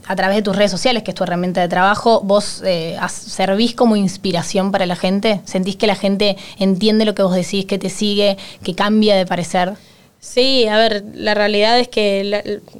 a 0.08 0.15
través 0.15 0.38
de 0.38 0.41
tus 0.41 0.55
redes 0.55 0.72
sociales, 0.72 1.03
que 1.03 1.12
es 1.12 1.15
tu 1.15 1.24
herramienta 1.24 1.62
de 1.62 1.67
trabajo, 1.67 2.22
vos 2.22 2.63
eh, 2.65 2.98
servís 3.10 3.75
como 3.75 3.96
inspiración 3.96 4.72
para 4.72 4.88
la 4.88 4.96
gente? 4.96 5.41
¿Sentís 5.46 5.75
que 5.75 5.86
la 5.86 5.96
gente 5.96 6.36
entiende 6.58 7.05
lo 7.05 7.13
que 7.13 7.22
vos 7.22 7.36
decís, 7.36 7.65
que 7.65 7.77
te 7.77 7.91
sigue, 7.91 8.38
que 8.63 8.74
cambia 8.74 9.15
de 9.15 9.27
parecer? 9.27 9.74
Sí, 10.20 10.65
a 10.67 10.77
ver, 10.79 11.03
la 11.13 11.36
realidad 11.36 11.79
es 11.79 11.89
que 11.89 12.24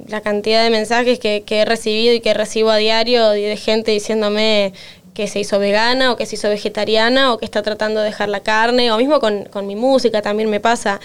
la, 0.08 0.20
cantidad 0.22 0.64
de 0.64 0.70
mensajes 0.70 1.20
que, 1.20 1.44
que, 1.46 1.60
he 1.60 1.64
recibido 1.64 2.12
y 2.14 2.20
que 2.20 2.34
recibo 2.34 2.70
a 2.70 2.78
diario 2.78 3.28
de 3.28 3.56
gente 3.56 3.92
diciéndome 3.92 4.72
que 5.16 5.28
se 5.28 5.40
hizo 5.40 5.58
vegana 5.58 6.12
o 6.12 6.16
que 6.16 6.26
se 6.26 6.34
hizo 6.34 6.50
vegetariana 6.50 7.32
o 7.32 7.38
que 7.38 7.46
está 7.46 7.62
tratando 7.62 8.00
de 8.00 8.06
dejar 8.06 8.28
la 8.28 8.40
carne, 8.40 8.92
o 8.92 8.98
mismo 8.98 9.18
con, 9.18 9.48
mi 9.66 9.74
música 9.74 10.20
también 10.20 10.50
me 10.50 10.60
pasa. 10.60 11.00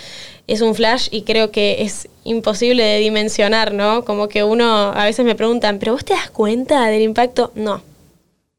Es 0.47 0.59
un 0.59 0.75
flash 0.75 1.07
y 1.11 1.21
creo 1.21 1.49
que 1.49 1.81
es 1.83 2.09
imposible 2.25 2.83
de 2.83 2.97
dimensionar, 2.99 3.73
¿no? 3.73 4.03
Como 4.03 4.27
que 4.27 4.43
uno, 4.43 4.91
a 4.93 5.05
veces 5.05 5.25
me 5.25 5.33
preguntan, 5.33 5.79
¿pero 5.79 5.93
vos 5.93 6.03
te 6.03 6.13
das 6.13 6.29
cuenta 6.29 6.87
del 6.87 7.03
impacto? 7.03 7.53
No. 7.55 7.81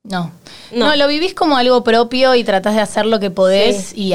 No. 0.05 0.33
No, 0.73 0.97
lo 0.97 1.07
vivís 1.07 1.35
como 1.35 1.59
algo 1.59 1.85
propio 1.85 2.35
y 2.35 2.45
tratás 2.45 2.75
de 2.75 2.81
hacer 2.81 3.05
lo 3.05 3.21
que 3.21 3.31
podés 3.31 3.93
y, 3.95 4.15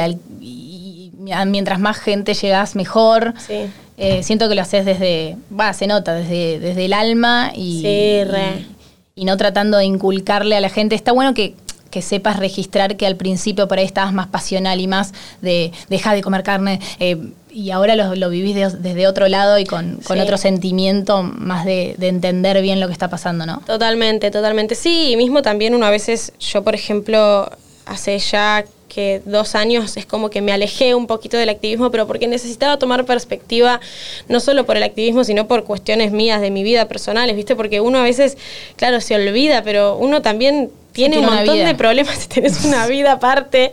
mientras 1.46 1.80
más 1.80 1.98
gente 2.00 2.34
llegas 2.34 2.76
mejor. 2.76 3.36
Sí. 3.46 3.70
Eh, 4.00 4.24
siento 4.24 4.50
que 4.50 4.56
lo 4.56 4.64
haces 4.64 4.86
desde, 4.86 5.38
va, 5.52 5.72
se 5.74 5.86
nota, 5.86 6.16
desde, 6.16 6.60
desde 6.60 6.86
el 6.86 6.94
alma 6.94 7.52
y, 7.56 7.82
sí, 7.82 8.24
re 8.24 8.77
y 9.18 9.26
no 9.26 9.36
tratando 9.36 9.78
de 9.78 9.86
inculcarle 9.86 10.56
a 10.56 10.62
la 10.62 10.70
gente. 10.70 10.96
Está 10.96 11.12
bueno 11.12 11.34
que, 11.34 11.56
sepas 12.00 12.38
registrar 12.38 12.96
que 12.96 13.08
al 13.08 13.16
principio 13.16 13.68
por 13.68 13.80
ahí 13.80 13.86
estabas 13.86 14.14
más 14.14 14.28
pasional 14.28 14.80
y 14.80 14.86
más 14.86 15.16
de 15.42 15.72
dejar 15.90 16.16
de 16.16 16.22
comer 16.22 16.44
carne. 16.44 16.80
Eh, 17.00 17.32
y 17.52 17.72
ahora 17.72 17.96
lo, 17.96 18.30
vivís 18.30 18.54
desde 18.54 19.08
otro 19.08 19.28
lado 19.28 19.58
y 19.58 19.66
con, 19.66 19.98
otro 20.08 20.38
sentimiento 20.38 21.24
más 21.24 21.66
de, 21.66 21.96
entender 22.00 22.62
bien 22.62 22.80
lo 22.80 22.86
que 22.86 22.94
está 22.94 23.10
pasando, 23.10 23.48
¿no? 23.48 23.62
Totalmente, 23.66 24.30
totalmente. 24.30 24.76
Sí, 24.76 25.14
y 25.14 25.18
mismo 25.18 25.42
también 25.42 25.74
uno 25.74 25.88
a 25.88 25.90
veces, 25.90 26.34
yo 26.40 26.64
por 26.64 26.76
ejemplo, 26.76 27.50
hace 27.88 28.20
ya 28.20 28.64
que 28.98 29.22
dos 29.26 29.54
años 29.54 29.96
es 29.96 30.08
como 30.08 30.32
que 30.32 30.42
me 30.42 30.52
alejé 30.52 30.96
un 30.96 31.06
poquito 31.06 31.38
del 31.38 31.50
activismo, 31.50 31.92
pero 31.92 32.08
porque 32.08 32.28
necesitaba 32.28 32.80
tomar 32.80 33.06
perspectiva, 33.06 33.80
no 34.28 34.40
solo 34.40 34.66
por 34.66 34.76
el 34.76 34.82
activismo, 34.82 35.24
sino 35.24 35.48
por 35.48 35.66
cuestiones 35.66 36.12
mías 36.12 36.42
de 36.42 36.50
mi 36.50 36.64
vida 36.64 36.88
personales, 36.88 37.36
¿viste? 37.36 37.56
Porque 37.56 37.80
uno 37.80 38.00
a 38.00 38.02
veces, 38.02 38.40
claro, 38.76 39.00
se 39.00 39.14
olvida, 39.14 39.62
pero 39.62 39.98
uno 39.98 40.24
también 40.24 40.72
tiene 40.94 41.20
un 41.20 41.28
montón 41.28 41.64
de 41.64 41.76
problemas 41.76 42.18
si 42.18 42.28
tenés 42.28 42.66
una 42.66 42.88
vida 42.96 43.12
aparte. 43.12 43.72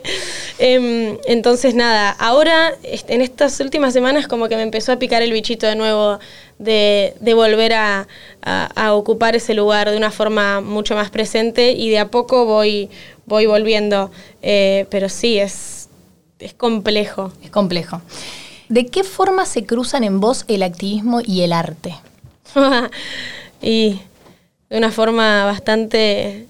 Em, 0.59 1.17
entonces, 1.25 1.73
nada, 1.73 2.11
ahora, 2.11 2.75
en 2.83 3.21
estas 3.21 3.59
últimas 3.61 3.93
semanas, 3.93 4.27
como 4.27 4.47
que 4.47 4.55
me 4.55 4.61
empezó 4.61 4.91
a 4.91 4.99
picar 4.99 5.23
el 5.23 5.33
bichito 5.33 5.65
de 5.65 5.75
nuevo 5.75 6.19
de, 6.59 7.33
volver 7.33 7.73
a, 7.73 8.07
ocupar 8.91 9.35
ese 9.35 9.55
lugar 9.55 9.89
de 9.89 9.97
una 9.97 10.11
forma 10.11 10.61
mucho 10.61 10.93
más 10.93 11.09
presente 11.09 11.71
y 11.71 11.89
de 11.89 11.97
a 11.97 12.09
poco 12.09 12.45
voy, 12.45 12.89
voy 13.25 13.45
volviendo. 13.45 14.11
Eh, 14.41 14.85
pero 14.89 15.09
sí, 15.09 15.37
es, 15.39 15.89
es 16.39 16.53
complejo. 16.53 17.31
Es 17.43 17.49
complejo. 17.49 18.01
¿De 18.69 18.87
qué 18.87 19.03
forma 19.03 19.45
se 19.45 19.65
cruzan 19.65 20.03
en 20.03 20.19
vos 20.19 20.45
el 20.47 20.63
activismo 20.63 21.21
y 21.23 21.41
el 21.41 21.53
arte? 21.53 21.95
y 23.61 23.99
de 24.69 24.77
una 24.77 24.91
forma 24.91 25.45
bastante 25.45 26.47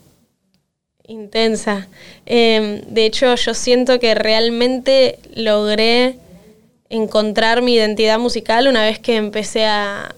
intensa. 1.07 1.87
Em, 2.25 2.81
de 2.87 3.05
hecho, 3.05 3.35
yo 3.35 3.53
siento 3.53 3.99
que 3.99 4.15
realmente 4.15 5.19
logré 5.35 6.17
encontrar 6.89 7.61
mi 7.61 7.75
identidad 7.75 8.19
musical 8.19 8.67
una 8.67 8.83
vez 8.83 8.99
que 8.99 9.15
empecé 9.15 9.65
a, 9.65 10.13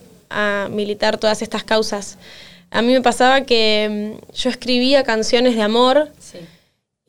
militar 0.69 1.17
todas 1.17 1.41
estas 1.41 1.63
causas. 1.63 2.17
A 2.69 2.81
mí 2.81 2.93
me 2.93 3.01
pasaba 3.01 3.41
que 3.41 3.83
em, 3.83 4.17
yo 4.33 4.49
escribía 4.49 5.03
canciones 5.03 5.55
de 5.55 5.61
amor 5.61 6.09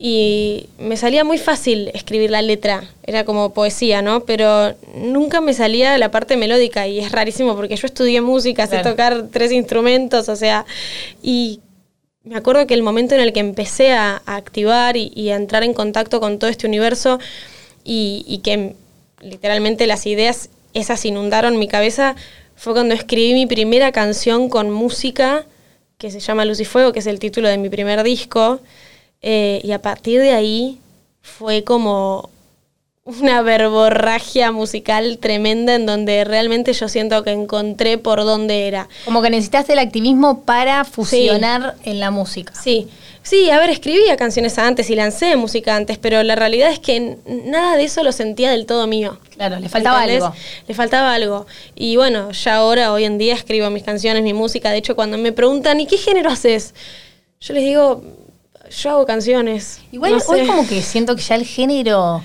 y 0.01 0.67
me 0.79 0.95
salía 0.95 1.25
muy 1.25 1.37
fácil 1.37 1.91
escribir 1.93 2.31
la 2.31 2.41
letra, 2.41 2.89
era 3.03 3.25
como 3.25 3.53
poesía, 3.53 4.01
¿no? 4.01 4.21
Pero 4.21 4.73
nunca 4.95 5.41
me 5.41 5.53
salía 5.53 5.97
la 5.97 6.09
parte 6.09 6.37
melódica 6.37 6.87
y 6.87 6.99
es 6.99 7.11
rarísimo 7.11 7.53
porque 7.55 7.75
yo 7.75 7.85
estudié 7.85 8.21
música, 8.21 8.65
sé 8.65 8.79
tocar 8.79 9.27
tres 9.29 9.51
instrumentos, 9.51 10.29
o 10.29 10.37
sea, 10.37 10.65
y 11.21 11.59
me 12.23 12.37
acuerdo 12.37 12.67
que 12.67 12.73
el 12.75 12.83
momento 12.83 13.15
en 13.15 13.21
el 13.21 13.33
que 13.33 13.39
empecé 13.39 13.91
a, 13.91 14.21
activar 14.25 14.95
y, 14.95 15.31
a 15.31 15.35
entrar 15.35 15.63
en 15.63 15.73
contacto 15.73 16.19
con 16.19 16.39
todo 16.39 16.49
este 16.49 16.67
universo 16.67 17.19
y, 17.83 18.39
que 18.43 18.75
literalmente 19.21 19.87
las 19.87 20.05
ideas 20.05 20.49
esas 20.73 21.03
inundaron 21.05 21.57
mi 21.57 21.67
cabeza 21.67 22.15
fue 22.59 22.73
cuando 22.73 22.93
escribí 22.93 23.33
mi 23.33 23.45
primera 23.45 23.93
canción 23.93 24.49
con 24.49 24.69
música 24.69 25.45
que 25.97 26.11
se 26.11 26.19
llama 26.19 26.43
Luz 26.43 26.59
y 26.59 26.65
Fuego, 26.65 26.91
que 26.91 26.99
es 26.99 27.07
el 27.07 27.17
título 27.17 27.47
de 27.47 27.57
mi 27.57 27.69
primer 27.69 28.03
disco. 28.03 28.59
Eh, 29.21 29.61
y 29.63 29.71
a 29.71 29.81
partir 29.81 30.19
de 30.19 30.33
ahí 30.33 30.77
fue 31.21 31.63
como 31.63 32.29
una 33.05 33.41
verborragia 33.43 34.51
musical 34.51 35.19
tremenda 35.19 35.73
en 35.73 35.85
donde 35.85 36.25
realmente 36.25 36.73
yo 36.73 36.89
siento 36.89 37.23
que 37.23 37.31
encontré 37.31 37.97
por 37.97 38.25
dónde 38.25 38.67
era. 38.67 38.89
Como 39.05 39.21
que 39.21 39.29
necesitaste 39.29 39.71
el 39.71 39.79
activismo 39.79 40.41
para 40.41 40.83
fusionar 40.83 41.75
en 41.85 42.01
la 42.01 42.11
música. 42.11 42.53
Sí, 42.61 42.89
sí, 43.21 43.49
a 43.49 43.59
ver, 43.59 43.69
escribía 43.69 44.17
canciones 44.17 44.57
antes 44.57 44.89
y 44.89 44.95
lancé 44.95 45.35
música 45.35 45.75
antes, 45.75 45.97
pero 45.97 46.23
la 46.23 46.35
realidad 46.35 46.71
es 46.71 46.79
que 46.79 47.17
nada 47.45 47.77
de 47.77 47.83
eso 47.83 48.03
lo 48.03 48.11
sentía 48.11 48.51
del 48.51 48.65
todo 48.65 48.87
mío. 48.87 49.19
Claro, 49.35 49.59
le 49.59 49.69
faltaba 49.69 50.01
algo. 50.01 50.33
Le 50.67 50.73
faltaba 50.73 51.13
algo. 51.13 51.45
Y 51.75 51.95
bueno, 51.95 52.31
ya 52.31 52.55
ahora, 52.55 52.91
hoy 52.91 53.05
en 53.05 53.17
día, 53.17 53.35
escribo 53.35 53.69
mis 53.69 53.83
canciones, 53.83 54.23
mi 54.23 54.33
música. 54.33 54.71
De 54.71 54.77
hecho, 54.77 54.95
cuando 54.95 55.17
me 55.17 55.31
preguntan, 55.31 55.79
¿y 55.79 55.85
qué 55.85 55.97
género 55.97 56.29
haces? 56.29 56.73
Yo 57.39 57.53
les 57.53 57.63
digo, 57.63 58.03
yo 58.69 58.89
hago 58.89 59.05
canciones. 59.05 59.81
Igual 59.91 60.17
hoy 60.27 60.45
como 60.45 60.67
que 60.67 60.81
siento 60.81 61.15
que 61.15 61.21
ya 61.21 61.35
el 61.35 61.45
género 61.45 62.23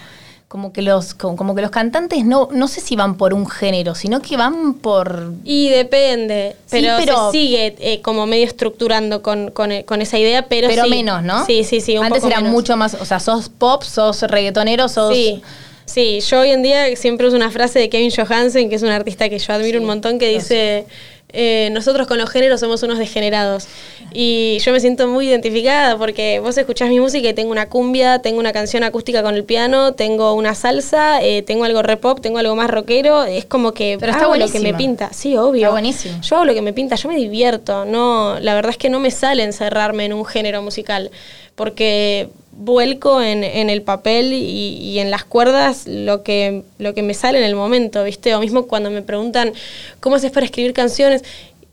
como 0.55 0.73
que 0.73 0.83
los 0.83 1.15
como, 1.15 1.57
que 1.57 1.63
los 1.63 1.73
cantantes 1.73 2.25
no 2.25 2.49
no 2.53 2.69
sé 2.69 2.81
si 2.81 2.95
van 2.95 3.17
por 3.17 3.35
un 3.35 3.45
género 3.45 3.97
sino 3.97 4.23
que 4.23 4.37
van 4.37 4.75
por 4.75 5.33
y 5.43 5.69
depende 5.69 6.55
pero, 6.71 6.97
se 7.01 7.33
sigue 7.33 7.75
eh, 7.81 8.01
como 8.03 8.25
medio 8.27 8.47
estructurando 8.47 9.21
con, 9.21 9.51
con, 9.51 9.73
esa 9.73 10.17
idea 10.17 10.47
pero 10.47 10.69
pero 10.69 10.87
menos 10.87 11.25
no 11.25 11.45
sí 11.45 11.65
sí 11.65 11.81
sí 11.81 11.97
antes 11.97 12.23
era 12.23 12.41
mucho 12.41 12.77
más 12.77 12.95
o 12.95 13.05
sea 13.05 13.19
sos 13.19 13.49
pop 13.49 13.83
sos 13.83 14.23
reggaetonero 14.23 14.89
sos 14.89 15.13
sí 15.13 15.43
Sí, 15.87 16.21
yo 16.21 16.41
hoy 16.41 16.51
en 16.51 16.63
día 16.63 16.97
siempre 16.97 17.27
uso 17.27 17.37
una 17.37 17.51
frase 17.51 17.79
de 17.79 17.91
Kevin 17.91 18.11
Johansen, 18.11 18.71
que 18.71 18.77
es 18.77 18.83
un 18.83 18.89
artista 18.89 19.29
que 19.29 19.39
yo 19.39 19.53
admiro 19.53 19.79
un 19.79 19.87
montón, 19.87 20.19
que 20.19 20.29
dice, 20.31 20.87
eh, 21.35 21.69
nosotros 21.73 22.07
con 22.07 22.19
los 22.19 22.31
géneros 22.31 22.61
somos 22.61 22.83
unos 22.83 22.99
degenerados. 22.99 23.67
Y 24.13 24.59
yo 24.61 24.73
me 24.73 24.81
siento 24.81 25.09
muy 25.09 25.29
identificada 25.29 25.99
porque 25.99 26.39
vos 26.39 26.57
escuchás 26.57 26.89
mi 26.89 27.01
música 27.01 27.29
y 27.29 27.35
tengo 27.35 27.51
una 27.51 27.69
cumbia, 27.69 28.21
tengo 28.21 28.39
una 28.39 28.53
canción 28.53 28.85
acústica 28.85 29.23
con 29.23 29.35
el 29.35 29.45
piano, 29.45 29.93
tengo 29.93 30.35
una 30.35 30.55
salsa, 30.55 31.23
eh, 31.23 31.43
tengo 31.43 31.65
algo 31.65 31.83
re 31.83 31.97
pop, 31.97 32.21
tengo 32.21 32.39
algo 32.39 32.55
más 32.55 32.71
rockero. 32.71 33.25
Es 33.25 33.45
como 33.45 33.73
que 33.73 33.97
Pero 33.99 34.13
está 34.13 34.37
lo 34.37 34.49
que 34.49 34.61
me 34.61 34.75
pinta. 34.75 35.13
Sí, 35.13 35.37
obvio. 35.37 35.63
Está 35.63 35.73
buenísimo. 35.73 36.21
Yo 36.23 36.37
hago 36.37 36.45
lo 36.45 36.55
que 36.55 36.63
me 36.63 36.73
pinta, 36.73 36.97
yo 36.97 37.09
me 37.09 37.17
divierto. 37.17 37.85
No, 37.85 38.39
la 38.41 38.55
verdad 38.55 38.71
es 38.71 38.79
que 38.79 38.89
no 38.89 39.01
me 39.01 39.11
sale 39.11 39.43
encerrarme 39.43 40.05
en 40.05 40.13
un 40.13 40.25
género 40.25 40.63
musical 40.63 41.11
porque 41.55 42.29
vuelco 42.57 43.21
en, 43.21 43.45
el 43.45 43.83
papel 43.83 44.33
y, 44.33 44.99
en 44.99 45.11
las 45.11 45.25
cuerdas 45.25 45.87
lo 45.87 46.23
que, 46.23 46.63
lo 46.79 46.95
que 46.95 47.03
me 47.03 47.15
sale 47.15 47.39
en 47.39 47.45
el 47.45 47.55
momento, 47.55 48.05
¿viste? 48.05 48.35
O 48.35 48.41
mismo 48.41 48.67
cuando 48.67 48.91
me 48.91 49.03
preguntan 49.03 49.53
cómo 50.01 50.17
haces 50.17 50.31
para 50.31 50.47
escribir 50.47 50.73
canciones. 50.73 51.25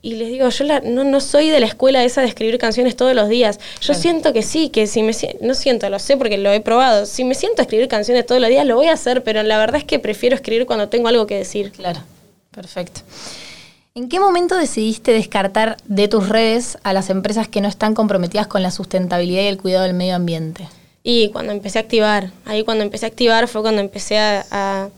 Y 0.03 0.15
les 0.15 0.29
digo, 0.29 0.49
yo 0.49 0.65
no, 0.83 1.03
no 1.03 1.21
soy 1.21 1.49
de 1.49 1.59
la 1.59 1.67
escuela 1.67 2.03
esa 2.03 2.21
de 2.21 2.27
escribir 2.27 2.57
canciones 2.57 2.95
todos 2.95 3.13
los 3.13 3.29
días. 3.29 3.59
Yo 3.81 3.93
siento 3.93 4.33
que 4.33 4.41
sí, 4.41 4.69
que 4.69 4.87
si 4.87 5.03
me 5.03 5.13
no 5.41 5.53
siento, 5.53 5.87
lo 5.89 5.99
sé 5.99 6.17
porque 6.17 6.39
lo 6.39 6.51
he 6.51 6.59
probado. 6.59 7.05
Si 7.05 7.23
me 7.23 7.35
siento 7.35 7.61
a 7.61 7.63
escribir 7.63 7.87
canciones 7.87 8.25
todos 8.25 8.41
los 8.41 8.49
días, 8.49 8.65
lo 8.65 8.75
voy 8.75 8.87
a 8.87 8.93
hacer, 8.93 9.23
pero 9.23 9.43
la 9.43 9.59
verdad 9.59 9.75
es 9.75 9.83
que 9.83 9.99
prefiero 9.99 10.35
escribir 10.35 10.65
cuando 10.65 10.89
tengo 10.89 11.07
algo 11.07 11.27
que 11.27 11.37
decir. 11.37 11.71
Claro, 11.71 11.99
perfecto. 12.49 13.01
¿En 13.93 14.07
qué 14.07 14.21
momento 14.21 14.55
decidiste 14.55 15.11
descartar 15.11 15.75
de 15.85 16.07
tus 16.07 16.29
redes 16.29 16.77
a 16.83 16.93
las 16.93 17.09
empresas 17.09 17.49
que 17.49 17.59
no 17.59 17.67
están 17.67 17.93
comprometidas 17.93 18.47
con 18.47 18.63
la 18.63 18.71
sustentabilidad 18.71 19.41
y 19.41 19.47
el 19.47 19.57
cuidado 19.57 19.83
del 19.83 19.93
medio 19.93 20.15
ambiente? 20.15 20.69
Y 21.03 21.27
cuando 21.31 21.51
empecé 21.51 21.77
a 21.77 21.81
activar, 21.81 22.31
ahí 22.45 22.63
cuando 22.63 22.85
empecé 22.85 23.05
a 23.05 23.09
activar 23.09 23.49
fue 23.49 23.61
cuando 23.61 23.81
empecé 23.81 24.17
a, 24.17 24.89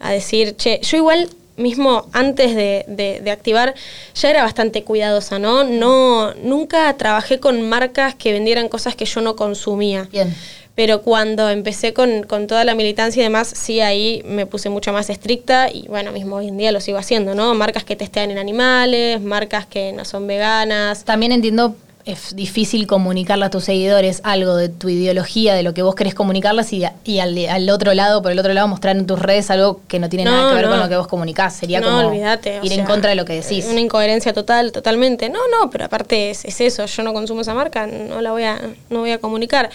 decir, 0.00 0.56
che, 0.56 0.80
yo 0.82 0.96
igual 0.96 1.28
mismo 1.56 2.08
antes 2.12 2.56
de, 2.56 2.84
de, 2.88 3.30
activar 3.30 3.74
ya 4.16 4.30
era 4.30 4.42
bastante 4.42 4.82
cuidadosa, 4.82 5.38
¿no? 5.38 5.62
No, 5.62 6.34
nunca 6.34 6.92
trabajé 6.96 7.38
con 7.38 7.62
marcas 7.68 8.16
que 8.16 8.32
vendieran 8.32 8.68
cosas 8.68 8.96
que 8.96 9.04
yo 9.04 9.20
no 9.20 9.36
consumía. 9.36 10.08
Bien 10.10 10.34
pero 10.74 11.02
cuando 11.02 11.50
empecé 11.50 11.92
con, 11.94 12.26
toda 12.46 12.64
la 12.64 12.74
militancia 12.74 13.20
y 13.20 13.24
demás, 13.24 13.48
sí 13.48 13.80
ahí 13.80 14.22
me 14.24 14.46
puse 14.46 14.70
mucho 14.70 14.92
más 14.92 15.08
estricta 15.08 15.70
y 15.70 15.86
bueno, 15.88 16.10
mismo 16.10 16.36
hoy 16.36 16.48
en 16.48 16.58
día 16.58 16.72
lo 16.72 16.80
sigo 16.80 16.98
haciendo, 16.98 17.34
¿no? 17.34 17.54
Marcas 17.54 17.84
que 17.84 17.94
testean 17.94 18.30
en 18.30 18.38
animales, 18.38 19.20
marcas 19.20 19.66
que 19.66 19.92
no 19.92 20.04
son 20.04 20.26
veganas. 20.26 21.04
También 21.04 21.30
entiendo 21.32 21.76
es 22.04 22.36
difícil 22.36 22.86
comunicarle 22.86 23.46
a 23.46 23.50
tus 23.50 23.64
seguidores 23.64 24.20
algo 24.24 24.56
de 24.56 24.68
tu 24.68 24.90
ideología, 24.90 25.54
de 25.54 25.62
lo 25.62 25.72
que 25.72 25.82
vos 25.82 25.94
querés 25.94 26.14
comunicarles 26.14 26.72
y, 26.72 26.84
y 27.04 27.18
al, 27.18 27.70
otro 27.70 27.94
lado, 27.94 28.20
por 28.20 28.30
el 28.30 28.38
otro 28.38 28.52
lado, 28.52 28.68
mostrar 28.68 28.96
en 28.96 29.06
tus 29.06 29.18
redes 29.18 29.50
algo 29.50 29.80
que 29.88 29.98
no 29.98 30.10
tiene 30.10 30.26
nada 30.26 30.50
que 30.50 30.56
ver 30.56 30.68
con 30.68 30.78
lo 30.78 30.88
que 30.88 30.96
vos 30.96 31.08
comunicás. 31.08 31.56
Sería 31.56 31.80
como 31.80 32.12
ir 32.12 32.72
en 32.72 32.84
contra 32.84 33.10
de 33.10 33.16
lo 33.16 33.24
que 33.24 33.40
decís. 33.40 33.66
Una 33.70 33.80
incoherencia 33.80 34.34
total, 34.34 34.70
totalmente. 34.70 35.30
No, 35.30 35.40
no, 35.48 35.70
pero 35.70 35.86
aparte 35.86 36.30
es, 36.30 36.44
eso, 36.60 36.84
yo 36.84 37.02
no 37.02 37.14
consumo 37.14 37.40
esa 37.40 37.54
marca, 37.54 37.86
no 37.86 38.20
la 38.20 38.32
voy 38.32 38.44
a, 38.44 38.60
no 38.90 39.00
voy 39.00 39.12
a 39.12 39.18
comunicar. 39.18 39.70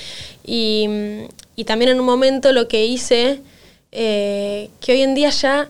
Y, 0.46 0.88
también 1.66 1.92
en 1.92 2.00
un 2.00 2.06
momento 2.06 2.54
lo 2.54 2.68
que 2.68 2.86
hice, 2.86 3.42
eh, 3.92 4.70
que 4.80 4.94
hoy 4.94 5.02
en 5.02 5.14
día 5.14 5.30
ya 5.30 5.68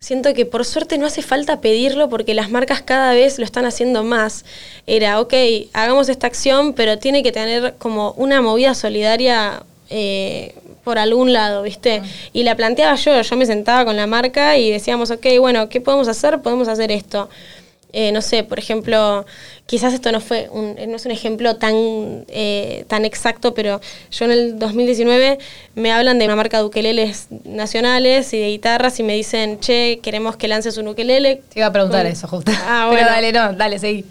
Siento 0.00 0.32
que 0.32 0.46
por 0.46 0.64
suerte 0.64 0.96
no 0.96 1.06
hace 1.06 1.22
falta 1.22 1.60
pedirlo 1.60 2.08
porque 2.08 2.32
las 2.32 2.50
marcas 2.50 2.82
cada 2.82 3.12
vez 3.14 3.38
lo 3.38 3.44
están 3.44 3.64
haciendo 3.64 4.04
más. 4.04 4.44
Era, 4.86 5.20
ok, 5.20 5.34
hagamos 5.72 6.08
esta 6.08 6.28
acción, 6.28 6.72
pero 6.74 6.98
tiene 6.98 7.24
que 7.24 7.32
tener 7.32 7.74
como 7.78 8.12
una 8.12 8.40
movida 8.40 8.74
solidaria 8.74 9.64
eh, 9.90 10.54
por 10.84 10.98
algún 10.98 11.32
lado, 11.32 11.62
¿viste? 11.62 12.00
Y 12.32 12.44
la 12.44 12.54
planteaba 12.54 12.94
yo, 12.94 13.20
yo 13.20 13.36
me 13.36 13.44
sentaba 13.44 13.84
con 13.84 13.96
la 13.96 14.06
marca 14.06 14.56
y 14.56 14.70
decíamos, 14.70 15.10
ok, 15.10 15.26
bueno, 15.40 15.68
¿qué 15.68 15.80
podemos 15.80 16.06
hacer? 16.06 16.40
Podemos 16.42 16.68
hacer 16.68 16.92
esto. 16.92 17.28
Eh, 17.92 18.12
no 18.12 18.20
sé, 18.20 18.44
por 18.44 18.58
ejemplo, 18.58 19.24
quizás 19.64 19.94
esto 19.94 20.12
no 20.12 20.20
fue 20.20 20.48
un, 20.52 20.76
no 20.88 20.96
es 20.96 21.06
un 21.06 21.10
ejemplo 21.10 21.56
tan, 21.56 21.74
eh, 22.28 22.84
tan 22.86 23.06
exacto, 23.06 23.54
pero 23.54 23.80
yo 24.10 24.24
en 24.26 24.30
el 24.30 24.58
2019 24.58 25.38
me 25.74 25.92
hablan 25.92 26.18
de 26.18 26.26
una 26.26 26.36
marca 26.36 26.58
de 26.58 26.64
ukeleles 26.64 27.28
nacionales 27.44 28.32
y 28.34 28.38
de 28.38 28.48
guitarras 28.48 29.00
y 29.00 29.02
me 29.04 29.14
dicen, 29.14 29.58
che, 29.60 30.00
queremos 30.02 30.36
que 30.36 30.48
lances 30.48 30.76
un 30.76 30.88
ukelele. 30.88 31.42
Te 31.48 31.60
iba 31.60 31.66
a 31.66 31.72
preguntar 31.72 32.04
eso, 32.04 32.28
justo. 32.28 32.52
Ah, 32.66 32.86
bueno. 32.90 32.98
Pero 32.98 33.10
dale, 33.10 33.32
no, 33.32 33.52
dale, 33.54 33.78
seguí. 33.78 34.04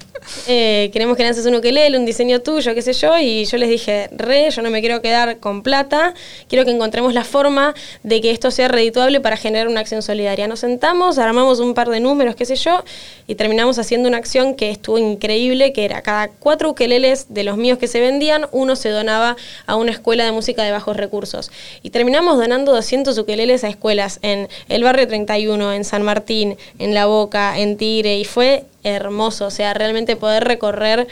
Eh, 0.48 0.90
queremos 0.92 1.16
que 1.16 1.24
lances 1.24 1.46
un 1.46 1.56
ukelele, 1.56 1.98
un 1.98 2.06
diseño 2.06 2.42
tuyo, 2.42 2.74
qué 2.74 2.82
sé 2.82 2.94
yo, 2.94 3.18
y 3.20 3.46
yo 3.46 3.58
les 3.58 3.70
dije, 3.70 4.10
re, 4.12 4.50
yo 4.50 4.64
no 4.64 4.72
me 4.72 4.82
quiero 4.82 5.02
quedar 5.02 5.38
con 5.38 5.62
plata, 5.62 6.16
quiero 6.50 6.66
que 6.66 6.72
encontremos 6.72 7.14
la 7.14 7.24
forma 7.24 7.76
de 8.02 8.22
que 8.22 8.32
esto 8.32 8.50
sea 8.50 8.68
redituable 8.68 9.22
para 9.22 9.38
generar 9.38 9.68
una 9.68 9.82
acción 9.82 10.02
solidaria. 10.02 10.48
Nos 10.48 10.62
sentamos, 10.62 11.20
armamos 11.20 11.60
un 11.60 11.74
par 11.76 11.90
de 11.90 12.00
números, 12.00 12.36
qué 12.36 12.46
sé 12.46 12.56
yo, 12.56 12.84
y 13.28 13.36
terminamos 13.36 13.67
haciendo 13.78 14.08
una 14.08 14.18
acción 14.18 14.56
que 14.56 14.70
estuvo 14.70 14.98
increíble, 14.98 15.74
que 15.74 15.86
era 15.86 16.02
cada 16.02 16.30
cuatro 16.30 16.70
ukeleles 16.70 17.28
de 17.30 17.44
los 17.44 17.58
míos 17.58 17.78
que 17.78 17.88
se 17.88 18.00
vendían, 18.00 18.48
uno 18.52 18.76
se 18.76 18.90
donaba 18.90 19.36
a 19.66 19.76
una 19.76 19.92
escuela 19.92 20.24
de 20.24 20.32
música 20.32 20.64
de 20.64 20.72
bajos 20.72 20.96
recursos. 20.96 21.52
Y 21.84 21.90
terminamos 21.90 22.38
donando 22.38 22.74
200 22.74 23.18
ukeleles 23.18 23.64
a 23.64 23.70
escuelas 23.70 24.20
en 24.22 24.48
el 24.70 24.84
barrio 24.84 25.08
31, 25.08 25.74
en 25.74 25.84
San 25.84 26.04
Martín, 26.04 26.58
en 26.80 26.94
La 26.94 27.06
Boca, 27.06 27.60
en 27.60 27.78
Tigre, 27.78 28.18
y 28.18 28.26
fue 28.26 28.64
hermoso, 28.84 29.48
o 29.48 29.52
sea, 29.52 29.74
realmente 29.74 30.16
poder 30.16 30.46
recorrer 30.46 31.08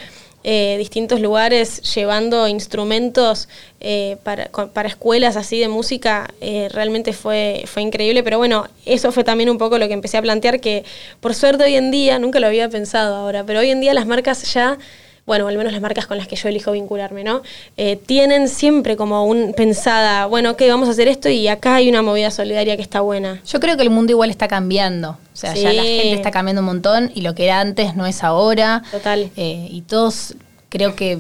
eh, 0.48 0.76
distintos 0.78 1.22
lugares 1.22 1.82
llevando 1.96 2.48
instrumentos 2.48 3.50
eh, 3.80 4.18
para, 4.22 4.46
para, 4.46 4.88
escuelas 4.88 5.38
así 5.38 5.60
de 5.60 5.68
música, 5.70 6.30
eh, 6.40 6.70
realmente 6.72 7.14
fue, 7.14 7.64
fue 7.66 7.82
increíble, 7.82 8.22
pero 8.22 8.38
bueno, 8.38 8.68
eso 8.86 9.12
fue 9.12 9.24
también 9.24 9.50
un 9.50 9.58
poco 9.58 9.80
lo 9.80 9.88
que 9.88 9.94
empecé 9.94 10.18
a 10.18 10.22
plantear, 10.22 10.60
que 10.60 10.86
por 11.20 11.34
suerte 11.34 11.64
hoy 11.64 11.76
en 11.76 11.90
día, 11.90 12.20
nunca 12.20 12.40
lo 12.40 12.46
había 12.46 12.70
pensado 12.70 13.16
ahora, 13.16 13.44
pero 13.44 13.62
hoy 13.62 13.72
en 13.72 13.80
día 13.80 13.96
las 13.96 14.06
marcas 14.06 14.54
ya 14.54 14.78
bueno, 15.26 15.48
al 15.48 15.58
menos 15.58 15.74
las 15.74 15.82
marcas 15.82 16.06
con 16.06 16.18
las 16.18 16.28
que 16.28 16.36
yo 16.36 16.50
elijo 16.50 16.72
vincularme, 16.72 17.24
¿no? 17.24 17.42
Eh, 17.78 17.96
tienen 17.96 18.48
siempre 18.48 18.96
como 18.96 19.26
un 19.26 19.54
pensada, 19.54 20.28
bueno, 20.28 20.52
ok, 20.52 20.62
vamos 20.70 20.88
a 20.88 20.92
hacer 20.92 21.08
esto 21.08 21.30
y 21.30 21.48
acá 21.48 21.76
hay 21.76 21.90
una 21.90 22.04
movida 22.04 22.30
solidaria 22.30 22.76
que 22.76 22.84
está 22.84 23.02
buena. 23.02 23.42
Yo 23.48 23.60
creo 23.60 23.76
que 23.76 23.84
el 23.84 23.90
mundo 23.90 24.12
igual 24.12 24.30
está 24.30 24.48
cambiando. 24.48 25.18
O 25.34 25.38
sea, 25.38 25.54
ya 25.56 25.74
la 25.74 25.82
gente 25.82 26.14
está 26.14 26.32
cambiando 26.32 26.62
un 26.62 26.68
montón 26.68 27.12
y 27.14 27.22
lo 27.22 27.34
que 27.34 27.46
era 27.46 27.60
antes 27.60 27.96
no 27.96 28.06
es 28.06 28.24
ahora. 28.24 28.84
Total. 28.92 29.32
Eh, 29.36 29.68
y 29.70 29.82
todos 29.82 30.36
creo 30.76 30.94
que 30.94 31.20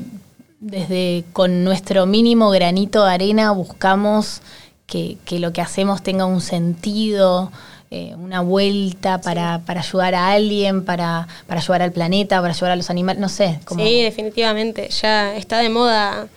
desde 0.60 1.24
con 1.32 1.64
nuestro 1.64 2.06
mínimo 2.06 2.50
granito 2.50 3.06
de 3.06 3.14
arena 3.14 3.52
buscamos 3.52 4.42
que, 4.86 5.16
que 5.24 5.40
lo 5.40 5.54
que 5.54 5.62
hacemos 5.62 6.04
tenga 6.04 6.26
un 6.26 6.42
sentido. 6.42 7.54
Eh, 7.90 8.14
una 8.18 8.42
vuelta 8.42 9.22
para, 9.22 9.62
para, 9.66 9.80
ayudar 9.80 10.16
a 10.16 10.32
alguien, 10.32 10.84
para, 10.84 11.30
para 11.48 11.62
ayudar 11.62 11.84
al 11.84 11.94
planeta, 11.94 12.42
para 12.42 12.52
ayudar 12.52 12.72
a 12.72 12.76
los 12.76 12.90
animales, 12.90 13.22
no 13.22 13.30
sé. 13.30 13.60
Sí, 13.78 14.02
definitivamente, 14.02 14.90
ya 14.90 15.34
está 15.38 15.60
de 15.60 15.70
moda. 15.70 16.28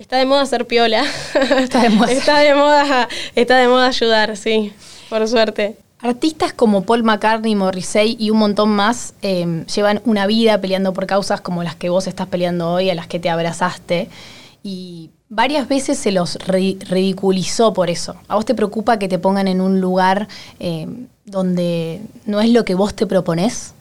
Está 0.00 0.16
de 0.16 0.24
moda 0.24 0.44
ser 0.46 0.66
piola. 0.66 1.04
Está 1.60 1.82
de 1.82 1.90
moda. 1.90 2.10
está, 2.12 2.38
de 2.40 2.54
moda 2.54 3.08
está 3.36 3.58
de 3.58 3.68
moda 3.68 3.86
ayudar, 3.86 4.36
sí, 4.36 4.72
por 5.08 5.28
suerte. 5.28 5.76
Artistas 6.00 6.52
como 6.52 6.84
Paul 6.84 7.02
McCartney, 7.02 7.56
Morrissey 7.56 8.16
y 8.20 8.30
un 8.30 8.38
montón 8.38 8.70
más 8.70 9.14
eh, 9.22 9.64
llevan 9.74 10.00
una 10.04 10.28
vida 10.28 10.60
peleando 10.60 10.92
por 10.92 11.06
causas 11.06 11.40
como 11.40 11.64
las 11.64 11.74
que 11.74 11.88
vos 11.88 12.06
estás 12.06 12.28
peleando 12.28 12.70
hoy, 12.70 12.88
a 12.88 12.94
las 12.94 13.08
que 13.08 13.18
te 13.18 13.28
abrazaste. 13.28 14.08
Y 14.62 15.10
varias 15.28 15.66
veces 15.66 15.98
se 15.98 16.12
los 16.12 16.36
ridiculizó 16.36 17.72
por 17.72 17.90
eso. 17.90 18.14
¿A 18.28 18.36
vos 18.36 18.44
te 18.44 18.54
preocupa 18.54 19.00
que 19.00 19.08
te 19.08 19.18
pongan 19.18 19.48
en 19.48 19.60
un 19.60 19.80
lugar 19.80 20.28
eh, 20.60 20.86
donde 21.24 22.00
no 22.26 22.40
es 22.40 22.50
lo 22.50 22.64
que 22.64 22.76
vos 22.76 22.94
te 22.94 23.06
propones? 23.06 23.74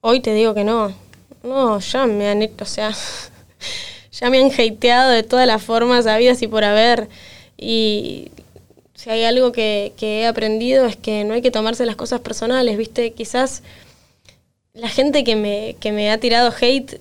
Hoy 0.00 0.20
te 0.20 0.32
digo 0.32 0.54
que 0.54 0.64
no. 0.64 0.90
No, 1.42 1.80
ya 1.80 2.06
me 2.06 2.30
han 2.30 2.42
o 2.42 2.64
sea, 2.64 2.92
ya 4.10 4.30
me 4.30 4.42
han 4.42 4.50
hateado 4.50 5.10
de 5.10 5.22
todas 5.22 5.46
las 5.46 5.62
formas 5.62 6.06
habidas 6.06 6.40
y 6.40 6.46
por 6.46 6.64
haber. 6.64 7.10
Y 7.58 8.30
si 8.96 9.10
hay 9.10 9.24
algo 9.24 9.52
que, 9.52 9.92
que 9.96 10.22
he 10.22 10.26
aprendido 10.26 10.86
es 10.86 10.96
que 10.96 11.22
no 11.24 11.34
hay 11.34 11.42
que 11.42 11.50
tomarse 11.50 11.86
las 11.86 11.96
cosas 11.96 12.20
personales, 12.20 12.76
¿viste? 12.76 13.12
Quizás 13.12 13.62
la 14.72 14.88
gente 14.88 15.22
que 15.22 15.36
me, 15.36 15.76
que 15.80 15.92
me 15.92 16.10
ha 16.10 16.18
tirado 16.18 16.52
hate 16.60 16.98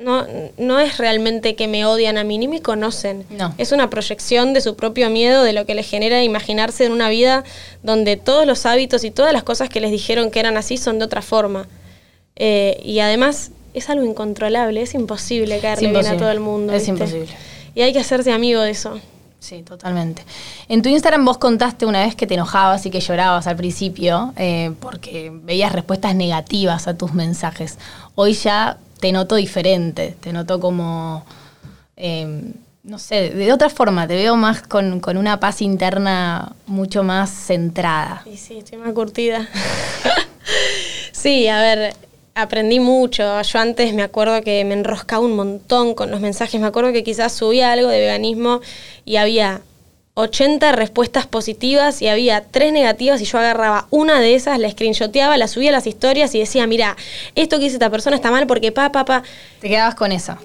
no, 0.00 0.26
no 0.56 0.80
es 0.80 0.96
realmente 0.96 1.54
que 1.56 1.68
me 1.68 1.84
odian 1.84 2.16
a 2.16 2.24
mí, 2.24 2.38
ni 2.38 2.48
me 2.48 2.62
conocen. 2.62 3.26
No. 3.28 3.54
Es 3.58 3.70
una 3.70 3.90
proyección 3.90 4.54
de 4.54 4.62
su 4.62 4.74
propio 4.74 5.10
miedo, 5.10 5.42
de 5.42 5.52
lo 5.52 5.66
que 5.66 5.74
les 5.74 5.88
genera 5.88 6.22
imaginarse 6.22 6.86
en 6.86 6.92
una 6.92 7.10
vida 7.10 7.44
donde 7.82 8.16
todos 8.16 8.46
los 8.46 8.64
hábitos 8.64 9.04
y 9.04 9.10
todas 9.10 9.34
las 9.34 9.42
cosas 9.42 9.68
que 9.68 9.80
les 9.80 9.90
dijeron 9.90 10.30
que 10.30 10.40
eran 10.40 10.56
así 10.56 10.78
son 10.78 10.98
de 10.98 11.04
otra 11.04 11.20
forma. 11.20 11.68
Eh, 12.36 12.80
y 12.82 13.00
además 13.00 13.50
es 13.74 13.90
algo 13.90 14.06
incontrolable, 14.06 14.80
es 14.80 14.94
imposible 14.94 15.58
caerle 15.60 15.90
bien 15.90 16.06
a 16.06 16.16
todo 16.16 16.30
el 16.30 16.40
mundo. 16.40 16.72
Es 16.72 16.88
imposible. 16.88 17.28
Y 17.74 17.82
hay 17.82 17.92
que 17.92 17.98
hacerse 17.98 18.32
amigo 18.32 18.62
de 18.62 18.70
eso. 18.70 18.98
Sí, 19.40 19.62
totalmente. 19.62 20.22
En 20.68 20.82
tu 20.82 20.90
Instagram 20.90 21.24
vos 21.24 21.38
contaste 21.38 21.86
una 21.86 22.04
vez 22.04 22.14
que 22.14 22.26
te 22.26 22.34
enojabas 22.34 22.84
y 22.84 22.90
que 22.90 23.00
llorabas 23.00 23.46
al 23.46 23.56
principio 23.56 24.34
eh, 24.36 24.72
porque 24.80 25.32
veías 25.32 25.72
respuestas 25.72 26.14
negativas 26.14 26.86
a 26.86 26.96
tus 26.96 27.14
mensajes. 27.14 27.78
Hoy 28.14 28.34
ya 28.34 28.76
te 29.00 29.12
noto 29.12 29.36
diferente, 29.36 30.14
te 30.20 30.32
noto 30.34 30.60
como, 30.60 31.24
em, 31.96 32.52
no 32.82 32.98
sé, 32.98 33.30
de 33.30 33.52
otra 33.52 33.70
forma, 33.70 34.06
te 34.06 34.14
veo 34.14 34.36
más 34.36 34.62
con, 34.62 35.00
una 35.16 35.40
paz 35.40 35.62
interna 35.62 36.52
mucho 36.66 37.02
más 37.02 37.30
centrada. 37.30 38.20
Sí, 38.24 38.36
sí, 38.36 38.58
estoy 38.58 38.78
más 38.78 38.92
curtida. 38.92 39.48
sí, 41.12 41.48
a 41.48 41.60
ver, 41.60 41.96
aprendí 42.34 42.80
mucho. 42.80 43.42
Yo 43.42 43.58
antes 43.58 43.94
me 43.94 44.02
acuerdo 44.02 44.40
que 44.42 44.64
me 44.64 44.74
enroscaba 44.74 45.24
un 45.24 45.36
montón 45.36 45.94
con 45.94 46.10
los 46.10 46.20
mensajes. 46.20 46.60
Me 46.60 46.66
acuerdo 46.66 46.92
que 46.92 47.04
quizás 47.04 47.32
subía 47.32 47.72
algo 47.72 47.88
de 47.88 48.00
veganismo 48.00 48.60
y 49.04 49.16
había 49.16 49.62
80 50.14 50.72
respuestas 50.72 51.26
positivas 51.26 52.02
y 52.02 52.08
había 52.08 52.44
3 52.50 52.72
negativas 52.72 53.20
y 53.20 53.24
yo 53.24 53.38
agarraba 53.38 53.86
una 53.90 54.20
de 54.20 54.34
esas, 54.34 54.58
la 54.58 54.70
screenshoteaba, 54.70 55.36
la 55.36 55.48
subía 55.48 55.70
a 55.70 55.72
las 55.72 55.86
historias 55.86 56.34
y 56.34 56.40
decía, 56.40 56.66
mira, 56.66 56.96
esto 57.34 57.58
que 57.58 57.64
dice 57.64 57.76
esta 57.76 57.90
persona 57.90 58.16
está 58.16 58.30
mal 58.30 58.46
porque 58.46 58.72
pa, 58.72 58.92
pa, 58.92 59.04
pa. 59.04 59.22
Te 59.60 59.68
quedabas 59.68 59.94
con 59.94 60.12
eso. 60.12 60.36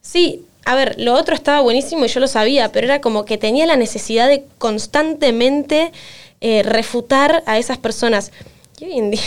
Sí, 0.00 0.44
a 0.64 0.74
ver, 0.74 0.96
lo 0.98 1.14
otro 1.14 1.34
estaba 1.34 1.60
buenísimo 1.60 2.04
y 2.04 2.08
yo 2.08 2.20
lo 2.20 2.28
sabía, 2.28 2.72
pero 2.72 2.86
era 2.86 3.00
como 3.00 3.24
que 3.24 3.38
tenía 3.38 3.66
la 3.66 3.76
necesidad 3.76 4.28
de 4.28 4.44
constantemente 4.58 5.92
eh, 6.40 6.62
refutar 6.62 7.42
a 7.46 7.58
esas 7.58 7.78
personas. 7.78 8.32
Y 8.78 8.84
hoy 8.84 8.98
en 8.98 9.10
día, 9.10 9.20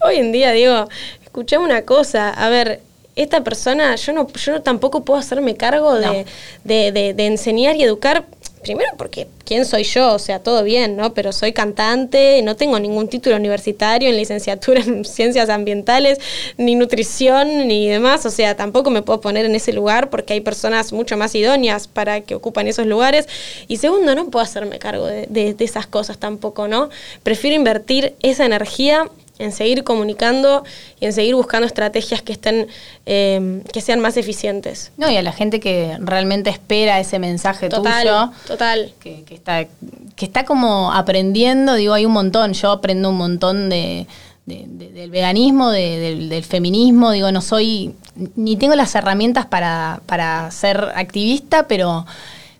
hoy 0.00 0.16
en 0.16 0.32
día 0.32 0.52
digo, 0.52 0.88
escuchame 1.22 1.64
una 1.64 1.82
cosa, 1.82 2.30
a 2.30 2.48
ver, 2.48 2.80
esta 3.16 3.44
persona, 3.44 3.94
yo 3.96 4.12
no, 4.12 4.26
yo 4.32 4.62
tampoco 4.62 5.04
puedo 5.04 5.20
hacerme 5.20 5.56
cargo 5.56 5.94
de, 5.94 6.24
de 6.64 7.26
enseñar 7.26 7.76
y 7.76 7.84
educar 7.84 8.26
primero 8.64 8.90
porque 8.96 9.28
quién 9.44 9.64
soy 9.64 9.84
yo, 9.84 10.14
o 10.14 10.18
sea, 10.18 10.40
todo 10.40 10.64
bien, 10.64 10.96
¿no? 10.96 11.14
Pero 11.14 11.32
soy 11.32 11.52
cantante, 11.52 12.40
no 12.42 12.56
tengo 12.56 12.80
ningún 12.80 13.06
título 13.08 13.36
universitario 13.36 14.08
en 14.08 14.16
licenciatura 14.16 14.80
en 14.80 15.04
ciencias 15.04 15.50
ambientales, 15.50 16.18
ni 16.56 16.74
nutrición, 16.74 17.68
ni 17.68 17.88
demás, 17.88 18.26
o 18.26 18.30
sea, 18.30 18.56
tampoco 18.56 18.90
me 18.90 19.02
puedo 19.02 19.20
poner 19.20 19.44
en 19.44 19.54
ese 19.54 19.72
lugar 19.72 20.10
porque 20.10 20.32
hay 20.32 20.40
personas 20.40 20.92
mucho 20.92 21.16
más 21.16 21.34
idóneas 21.34 21.86
para 21.86 22.22
que 22.22 22.34
ocupan 22.34 22.66
esos 22.66 22.86
lugares. 22.86 23.28
Y 23.68 23.76
segundo, 23.76 24.14
no 24.16 24.30
puedo 24.30 24.42
hacerme 24.42 24.78
cargo 24.78 25.06
de, 25.06 25.26
de 25.28 25.64
esas 25.64 25.86
cosas 25.86 26.18
tampoco, 26.18 26.66
¿no? 26.66 26.88
Prefiero 27.22 27.54
invertir 27.54 28.14
esa 28.22 28.46
energía 28.46 29.08
en 29.38 29.52
seguir 29.52 29.82
comunicando 29.84 30.64
y 31.00 31.06
en 31.06 31.12
seguir 31.12 31.34
buscando 31.34 31.66
estrategias 31.66 32.22
que 32.22 32.32
estén 32.32 32.68
eh, 33.06 33.62
que 33.72 33.80
sean 33.80 34.00
más 34.00 34.16
eficientes. 34.16 34.92
No, 34.96 35.10
y 35.10 35.16
a 35.16 35.22
la 35.22 35.32
gente 35.32 35.60
que 35.60 35.96
realmente 36.00 36.50
espera 36.50 37.00
ese 37.00 37.18
mensaje 37.18 37.68
total, 37.68 38.02
tuyo. 38.02 38.32
Total. 38.46 38.92
Que, 39.00 39.24
que, 39.24 39.34
está, 39.34 39.64
que 39.64 40.24
está 40.24 40.44
como 40.44 40.92
aprendiendo, 40.92 41.74
digo, 41.74 41.94
hay 41.94 42.06
un 42.06 42.12
montón. 42.12 42.52
Yo 42.52 42.70
aprendo 42.70 43.10
un 43.10 43.16
montón 43.16 43.68
de, 43.68 44.06
de, 44.46 44.64
de, 44.68 44.88
del 44.90 45.10
veganismo, 45.10 45.70
del, 45.70 46.28
del, 46.28 46.44
feminismo. 46.44 47.10
Digo, 47.10 47.32
no 47.32 47.40
soy, 47.40 47.94
ni 48.36 48.56
tengo 48.56 48.74
las 48.74 48.94
herramientas 48.94 49.46
para, 49.46 50.00
para 50.06 50.50
ser 50.50 50.92
activista, 50.94 51.66
pero 51.66 52.06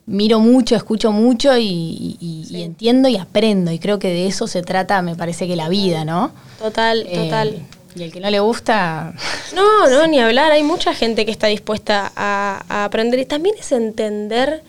miro 0.06 0.40
mucho, 0.40 0.76
escucho 0.76 1.12
mucho 1.12 1.56
y, 1.56 2.16
y, 2.20 2.44
sí. 2.46 2.56
y, 2.56 2.62
entiendo 2.62 3.08
y 3.08 3.16
aprendo. 3.16 3.70
Y 3.70 3.78
creo 3.78 3.98
que 3.98 4.08
de 4.08 4.26
eso 4.26 4.46
se 4.46 4.62
trata, 4.62 5.02
me 5.02 5.16
parece 5.16 5.46
que 5.46 5.56
la 5.56 5.68
vida, 5.68 6.04
¿no? 6.04 6.32
Total, 6.58 7.06
eh, 7.08 7.24
total. 7.24 7.66
Y 7.96 8.02
el 8.02 8.12
que 8.12 8.20
no 8.20 8.28
le 8.28 8.40
gusta. 8.40 9.14
No, 9.54 9.88
no, 9.88 10.06
ni 10.06 10.18
hablar. 10.18 10.50
Hay 10.50 10.64
mucha 10.64 10.94
gente 10.94 11.24
que 11.24 11.30
está 11.30 11.46
dispuesta 11.46 12.12
a, 12.16 12.64
a 12.68 12.84
aprender. 12.84 13.20
Y 13.20 13.24
también 13.24 13.54
es 13.58 13.70
entender 13.70 14.62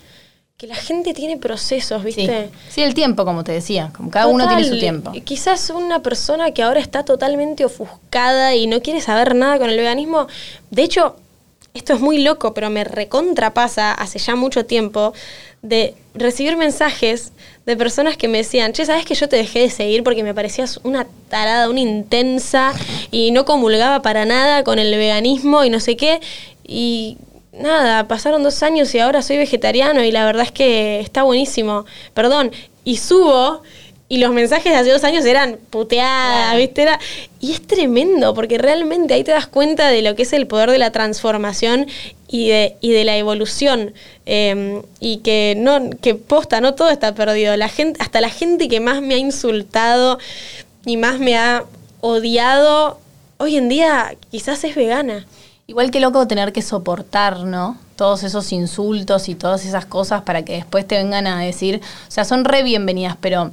que 0.58 0.67
la 0.67 0.76
gente 0.76 1.13
tiene 1.13 1.38
procesos, 1.38 2.04
¿viste? 2.04 2.50
Sí, 2.69 2.74
sí 2.76 2.84
el 2.84 2.93
tiempo, 2.93 3.26
como 3.26 3.43
te 3.43 3.52
decía. 3.52 3.91
Como 3.95 4.10
cada 4.10 4.26
Total, 4.26 4.36
uno 4.36 4.48
tiene 4.48 4.63
su 4.71 4.80
tiempo. 4.80 5.12
Quizás 5.24 5.69
una 5.69 6.02
persona 6.02 6.52
que 6.52 6.63
ahora 6.63 6.80
está 6.80 7.04
totalmente 7.04 7.65
ofuscada 7.65 8.56
y 8.56 8.67
no 8.67 8.82
quiere 8.82 9.02
saber 9.02 9.36
nada 9.36 9.58
con 9.58 9.69
el 9.69 9.78
veganismo. 9.78 10.28
De 10.71 10.84
hecho, 10.84 11.17
esto 11.76 11.94
es 11.94 12.00
muy 12.00 12.24
loco, 12.24 12.54
pero 12.54 12.70
me 12.70 12.84
recontrapasa 12.84 13.94
hace 13.94 14.18
ya 14.18 14.36
mucho 14.36 14.66
tiempo 14.66 15.14
de 15.62 15.94
recibir 16.14 16.56
mensajes 16.58 17.34
de 17.66 17.76
personas 17.76 18.16
que 18.16 18.28
me 18.28 18.38
decían, 18.40 18.72
che, 18.72 18.86
¿sabes 18.86 19.06
que 19.06 19.14
yo 19.14 19.28
te 19.28 19.36
dejé 19.36 19.60
de 19.60 19.70
seguir 19.70 20.04
porque 20.04 20.24
me 20.24 20.34
parecías 20.34 20.80
una 20.84 21.06
tarada, 21.30 21.70
una 21.70 21.82
intensa 21.82 22.74
y 23.12 23.32
no 23.32 23.44
comulgaba 23.44 24.02
para 24.02 24.26
nada 24.26 24.64
con 24.64 24.80
el 24.80 24.96
veganismo 24.96 25.66
y 25.66 25.70
no 25.70 25.80
sé 25.80 25.98
qué? 25.98 26.22
Y 26.66 27.18
nada, 27.52 28.08
pasaron 28.08 28.42
dos 28.44 28.64
años 28.64 28.96
y 28.96 29.00
ahora 29.00 29.22
soy 29.22 29.38
vegetariano 29.38 30.04
y 30.04 30.12
la 30.12 30.26
verdad 30.26 30.44
es 30.44 30.52
que 30.52 31.02
está 31.02 31.24
buenísimo. 31.24 31.86
Perdón, 32.14 32.52
y 32.86 32.98
subo 32.98 33.64
y 34.08 34.18
los 34.18 34.32
mensajes 34.32 34.72
de 34.72 34.78
hace 34.78 34.91
dos 34.91 35.04
años 35.04 35.26
eran 35.26 35.58
puteadas, 35.70 36.44
claro. 36.44 36.58
¿viste? 36.60 36.82
Era, 36.84 37.00
y 37.39 37.54
es 37.54 37.65
tremendo, 37.65 38.34
porque 38.36 38.58
realmente 38.58 39.15
ahí 39.15 39.24
te 39.24 39.32
das 39.32 39.48
cuenta 39.48 39.88
de 39.88 40.02
lo 40.04 40.15
que 40.15 40.24
es 40.24 40.34
el 40.34 40.46
poder 40.46 40.70
de 40.70 40.78
la 40.78 40.91
transformación 40.91 41.88
y 42.28 42.50
de, 42.50 42.76
y 42.82 42.91
de 42.91 43.04
la 43.04 43.18
evolución. 43.18 43.94
Eh, 44.28 44.82
y 45.00 45.18
que 45.18 45.56
no, 45.58 45.89
que 46.02 46.13
posta, 46.13 46.62
no 46.62 46.76
todo 46.76 46.89
está 46.89 47.15
perdido. 47.15 47.58
La 47.58 47.70
gente, 47.70 48.00
hasta 48.02 48.22
la 48.22 48.30
gente 48.30 48.68
que 48.68 48.80
más 48.80 49.02
me 49.02 49.15
ha 49.15 49.18
insultado 49.18 50.20
y 50.86 50.98
más 50.98 51.20
me 51.20 51.36
ha 51.38 51.63
odiado, 52.02 53.00
hoy 53.38 53.58
en 53.58 53.70
día 53.70 54.15
quizás 54.30 54.63
es 54.63 54.76
vegana. 54.76 55.26
Igual 55.65 55.89
que 55.89 56.00
loco 56.00 56.28
tener 56.28 56.54
que 56.54 56.62
soportar, 56.62 57.39
¿no? 57.39 57.80
Todos 57.96 58.22
esos 58.22 58.52
insultos 58.52 59.30
y 59.30 59.36
todas 59.36 59.65
esas 59.65 59.88
cosas 59.88 60.22
para 60.22 60.46
que 60.46 60.54
después 60.54 60.88
te 60.88 60.96
vengan 60.96 61.26
a 61.26 61.39
decir, 61.41 61.82
o 62.08 62.12
sea, 62.12 62.24
son 62.24 62.46
re 62.46 62.62
bienvenidas, 62.62 63.18
pero 63.20 63.52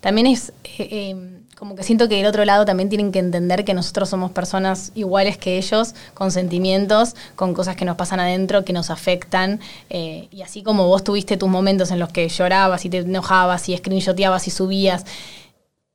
también 0.00 0.26
es 0.26 0.50
eh, 0.64 0.88
eh, 0.90 1.16
como 1.56 1.76
que 1.76 1.82
siento 1.82 2.08
que 2.08 2.16
del 2.16 2.24
otro 2.24 2.46
lado 2.46 2.64
también 2.64 2.88
tienen 2.88 3.12
que 3.12 3.18
entender 3.18 3.66
que 3.66 3.74
nosotros 3.74 4.08
somos 4.08 4.30
personas 4.30 4.92
iguales 4.94 5.36
que 5.36 5.58
ellos, 5.58 5.94
con 6.14 6.30
sentimientos, 6.30 7.14
con 7.36 7.52
cosas 7.52 7.76
que 7.76 7.84
nos 7.84 7.96
pasan 7.96 8.18
adentro, 8.18 8.64
que 8.64 8.72
nos 8.72 8.88
afectan. 8.88 9.60
Eh, 9.90 10.28
y 10.32 10.40
así 10.40 10.62
como 10.62 10.86
vos 10.86 11.04
tuviste 11.04 11.36
tus 11.36 11.50
momentos 11.50 11.90
en 11.90 11.98
los 11.98 12.08
que 12.08 12.26
llorabas 12.30 12.86
y 12.86 12.88
te 12.88 12.98
enojabas 12.98 13.68
y 13.68 13.76
screenshoteabas 13.76 14.46
y 14.48 14.50
subías, 14.50 15.04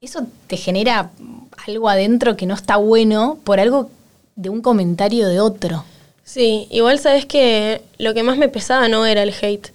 eso 0.02 0.28
te 0.46 0.58
genera 0.58 1.10
algo 1.66 1.90
adentro 1.90 2.38
que 2.38 2.46
no 2.46 2.54
está 2.54 2.78
bueno 2.78 3.40
por 3.44 3.60
algo 3.60 3.90
de 4.36 4.50
un 4.50 4.62
comentario 4.62 5.28
de 5.28 5.40
otro. 5.40 5.84
Sí, 6.24 6.68
igual 6.70 7.00
sabes 7.00 7.26
que 7.26 7.82
lo 7.98 8.14
que 8.14 8.22
más 8.22 8.38
me 8.38 8.50
pesaba 8.50 8.88
no 8.88 9.08
era 9.08 9.24
el 9.24 9.34
hate. 9.42 9.70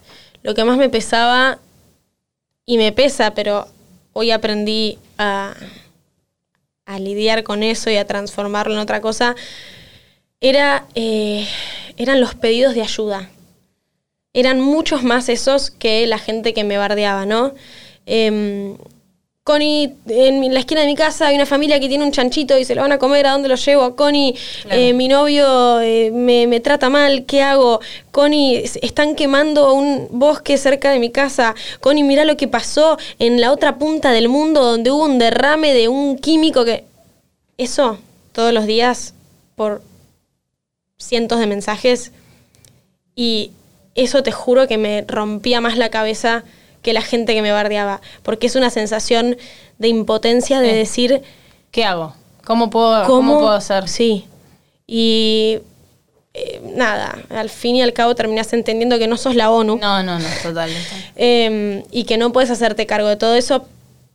Lo 0.44 0.54
que 0.54 0.62
más 0.62 0.78
me 0.78 0.88
pesaba, 0.88 1.58
y 2.70 2.78
me 2.78 2.92
pesa, 2.92 3.34
pero 3.34 3.66
hoy 4.12 4.30
aprendí 4.30 4.98
a, 5.18 5.54
a, 6.86 6.98
lidiar 6.98 7.42
con 7.42 7.62
eso 7.62 7.90
y 7.90 7.96
a 7.96 8.06
transformarlo 8.06 8.74
en 8.74 8.80
otra 8.80 9.00
cosa, 9.00 9.36
era, 10.40 10.86
eh, 10.94 11.46
eran 11.96 12.20
los 12.20 12.34
pedidos 12.34 12.74
de 12.74 12.82
ayuda. 12.82 13.30
Eran 14.32 14.60
muchos 14.60 15.02
más 15.02 15.28
esos 15.28 15.70
que 15.70 16.06
la 16.06 16.18
gente 16.18 16.54
que 16.54 16.64
me 16.64 16.78
bardeaba, 16.78 17.26
¿no? 17.26 17.54
Eh, 18.06 18.76
Connie, 19.50 19.96
en 20.06 20.54
la 20.54 20.60
esquina 20.60 20.82
de 20.82 20.86
mi 20.86 20.94
casa 20.94 21.26
hay 21.26 21.34
una 21.34 21.44
familia 21.44 21.80
que 21.80 21.88
tiene 21.88 22.04
un 22.04 22.12
chanchito 22.12 22.56
y 22.56 22.64
se 22.64 22.76
lo 22.76 22.82
van 22.82 22.92
a 22.92 22.98
comer, 22.98 23.26
¿a 23.26 23.32
dónde 23.32 23.48
lo 23.48 23.56
llevo? 23.56 23.96
Connie, 23.96 24.36
claro. 24.62 24.80
eh, 24.80 24.92
mi 24.92 25.08
novio 25.08 25.80
eh, 25.80 26.12
me, 26.12 26.46
me, 26.46 26.60
trata 26.60 26.88
mal, 26.88 27.24
¿qué 27.26 27.42
hago? 27.42 27.80
Connie, 28.12 28.62
están 28.80 29.16
quemando 29.16 29.74
un 29.74 30.06
bosque 30.12 30.56
cerca 30.56 30.92
de 30.92 31.00
mi 31.00 31.10
casa. 31.10 31.56
Connie, 31.80 32.04
mira 32.04 32.24
lo 32.24 32.36
que 32.36 32.46
pasó 32.46 32.96
en 33.18 33.40
la 33.40 33.50
otra 33.50 33.76
punta 33.76 34.12
del 34.12 34.28
mundo 34.28 34.62
donde 34.62 34.92
hubo 34.92 35.04
un 35.04 35.18
derrame 35.18 35.74
de 35.74 35.88
un 35.88 36.16
químico 36.16 36.64
que... 36.64 36.84
Eso, 37.58 37.98
todos 38.30 38.52
los 38.52 38.66
días, 38.66 39.14
por 39.56 39.82
cientos 40.96 41.40
de 41.40 41.48
mensajes. 41.48 42.12
Y 43.16 43.50
eso 43.96 44.22
te 44.22 44.30
juro 44.30 44.68
que 44.68 44.78
me 44.78 45.04
rompía 45.08 45.60
más 45.60 45.76
la 45.76 45.88
cabeza 45.88 46.44
que 46.82 46.92
la 46.92 47.02
gente 47.02 47.34
que 47.34 47.42
me 47.42 47.52
bardeaba, 47.52 48.00
porque 48.22 48.46
es 48.46 48.56
una 48.56 48.70
sensación 48.70 49.36
de 49.78 49.88
impotencia 49.88 50.60
de 50.60 50.72
eh, 50.72 50.76
decir... 50.76 51.22
¿Qué 51.70 51.84
hago? 51.84 52.14
¿Cómo 52.44 52.70
puedo, 52.70 53.04
¿cómo, 53.06 53.32
¿cómo 53.32 53.38
puedo 53.40 53.52
hacer? 53.52 53.88
Sí. 53.88 54.26
Y 54.86 55.58
eh, 56.34 56.60
nada, 56.74 57.16
al 57.28 57.48
fin 57.48 57.76
y 57.76 57.82
al 57.82 57.92
cabo 57.92 58.14
terminas 58.14 58.52
entendiendo 58.52 58.98
que 58.98 59.06
no 59.06 59.16
sos 59.16 59.36
la 59.36 59.50
ONU. 59.50 59.78
No, 59.80 60.02
no, 60.02 60.18
no, 60.18 60.28
totalmente. 60.42 60.88
eh, 61.16 61.84
y 61.92 62.04
que 62.04 62.18
no 62.18 62.32
puedes 62.32 62.50
hacerte 62.50 62.86
cargo 62.86 63.08
de 63.08 63.16
todo 63.16 63.36
eso, 63.36 63.66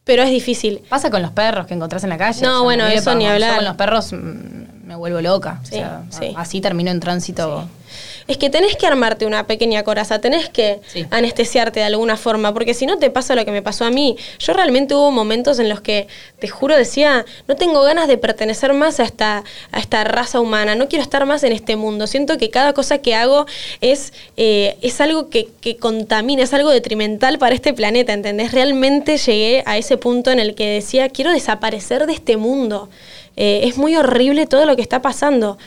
pero 0.04 0.24
es 0.24 0.32
difícil. 0.32 0.82
Pasa 0.90 1.10
con 1.10 1.22
los 1.22 1.32
perros 1.32 1.66
que 1.68 1.74
encontrás 1.76 2.04
en 2.04 2.10
la 2.10 2.18
calle. 2.18 2.42
No, 2.42 2.50
o 2.50 2.54
sea, 2.54 2.64
bueno, 2.64 2.88
eso 2.88 3.16
ni 3.16 3.26
hablar. 3.26 3.52
Yo 3.52 3.56
con 3.58 3.66
los 3.66 3.76
perros 3.76 4.12
me 4.12 4.96
vuelvo 4.96 5.22
loca. 5.22 5.62
Sí, 5.64 5.76
o 5.76 5.78
sea, 5.78 6.04
sí. 6.10 6.34
Así 6.36 6.62
termino 6.62 6.92
en 6.92 7.00
tránsito. 7.00 7.62
Sí 7.62 7.86
es 8.28 8.38
que 8.38 8.50
tenés 8.50 8.76
que 8.76 8.88
armarte 8.88 9.26
una 9.26 9.46
pequeña 9.46 9.84
coraza, 9.84 10.20
tenés 10.20 10.50
que 10.50 10.80
sí. 10.88 11.06
anestesiarte 11.12 11.80
de 11.80 11.86
alguna 11.86 12.18
forma, 12.18 12.54
porque 12.54 12.74
si 12.74 12.86
no 12.86 12.98
te 12.98 13.10
pasa 13.10 13.36
lo 13.36 13.46
que 13.46 13.52
me 13.52 13.62
pasó 13.62 13.86
a 13.86 13.92
mí. 13.92 14.18
Yo 14.40 14.54
realmente 14.54 14.96
hubo 14.96 15.12
momentos 15.12 15.60
en 15.60 15.70
los 15.70 15.82
que, 15.82 16.08
te 16.40 16.48
juro, 16.48 16.76
decía, 16.76 17.26
no 17.48 17.56
tengo 17.56 17.82
ganas 17.84 18.08
de 18.08 18.18
pertenecer 18.18 18.74
más 18.74 19.00
a 19.00 19.04
esta, 19.04 19.44
a 19.72 19.80
esta 19.80 20.04
raza 20.04 20.40
humana, 20.40 20.76
no 20.76 20.88
quiero 20.88 21.04
estar 21.04 21.26
más 21.26 21.44
en 21.44 21.52
este 21.52 21.76
mundo. 21.76 22.08
Siento 22.08 22.38
que 22.38 22.50
cada 22.50 22.74
cosa 22.74 22.98
que 22.98 23.14
hago 23.14 23.46
es, 23.82 24.14
eh, 24.38 24.78
es 24.82 25.00
algo 25.02 25.30
que, 25.30 25.48
que 25.62 25.78
contamina, 25.78 26.44
es 26.44 26.54
algo 26.54 26.72
detrimental 26.72 27.38
para 27.38 27.54
este 27.54 27.74
planeta, 27.74 28.14
¿entendés? 28.14 28.52
Realmente 28.52 29.18
llegué 29.18 29.64
a 29.66 29.78
ese 29.78 29.98
punto 29.98 30.32
en 30.32 30.40
el 30.40 30.56
que 30.56 30.68
decía, 30.68 31.10
quiero 31.10 31.32
desaparecer 31.32 32.08
de 32.08 32.14
este 32.14 32.38
mundo. 32.38 32.90
Eh, 33.38 33.62
es 33.64 33.78
muy 33.78 33.96
horrible 33.96 34.48
todo 34.48 34.66
lo 34.66 34.76
que 34.76 34.82
está 34.82 35.02
pasando. 35.02 35.58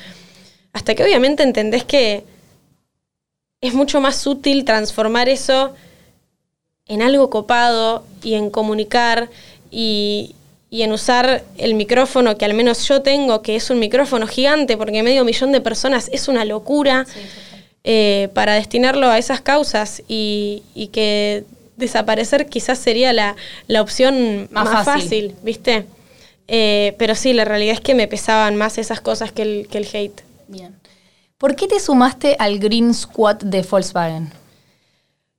Hasta 0.73 0.95
que 0.95 1.05
obviamente 1.05 1.43
entendés 1.43 1.85
que 1.85 2.25
es 3.61 3.75
mucho 3.75 4.01
más 4.01 4.27
útil 4.27 4.65
transformar 4.65 5.29
eso 5.29 5.75
en 6.87 7.03
algo 7.03 7.29
copado 7.31 8.05
y 8.23 8.35
en 8.35 8.51
comunicar 8.51 9.29
y, 9.71 10.35
y, 10.71 10.83
en 10.83 10.93
usar 10.93 11.45
el 11.59 11.75
micrófono 11.75 12.39
que 12.39 12.45
al 12.45 12.55
menos 12.55 12.87
yo 12.89 13.03
tengo, 13.03 13.43
que 13.43 13.57
es 13.57 13.69
un 13.71 13.79
micrófono 13.79 14.27
gigante, 14.27 14.77
porque 14.77 15.03
medio 15.03 15.25
millón 15.25 15.53
de 15.53 15.61
personas 15.61 16.09
es 16.13 16.29
una 16.29 16.45
locura, 16.45 17.05
sí, 17.05 17.21
eh, 17.85 18.29
para 18.35 18.55
destinarlo 18.55 19.09
a 19.09 19.19
esas 19.19 19.41
causas 19.41 20.03
y, 20.09 20.63
y, 20.75 20.89
que 20.89 21.45
desaparecer 21.77 22.47
quizás 22.47 22.79
sería 22.79 23.13
la, 23.13 23.37
la 23.67 23.81
opción 23.81 24.49
más, 24.51 24.65
más 24.65 24.85
fácil. 24.85 25.03
fácil. 25.03 25.35
¿viste? 25.43 25.87
Eh, 26.49 26.95
pero 26.99 27.15
sí, 27.15 27.33
la 27.33 27.45
realidad 27.45 27.75
es 27.75 27.81
que 27.81 27.95
me 27.95 28.09
pesaban 28.09 28.57
más 28.57 28.79
esas 28.79 29.01
cosas 29.01 29.33
que 29.33 29.43
el, 29.43 29.69
que 29.69 29.79
el 29.79 29.89
hate. 29.93 30.23
Bien. 30.49 30.75
¿Por 31.39 31.55
qué 31.55 31.69
te 31.69 31.79
sumaste 31.79 32.35
al 32.41 32.59
Green 32.59 32.93
Squad 32.93 33.37
de 33.37 33.63
Volkswagen? 33.63 34.33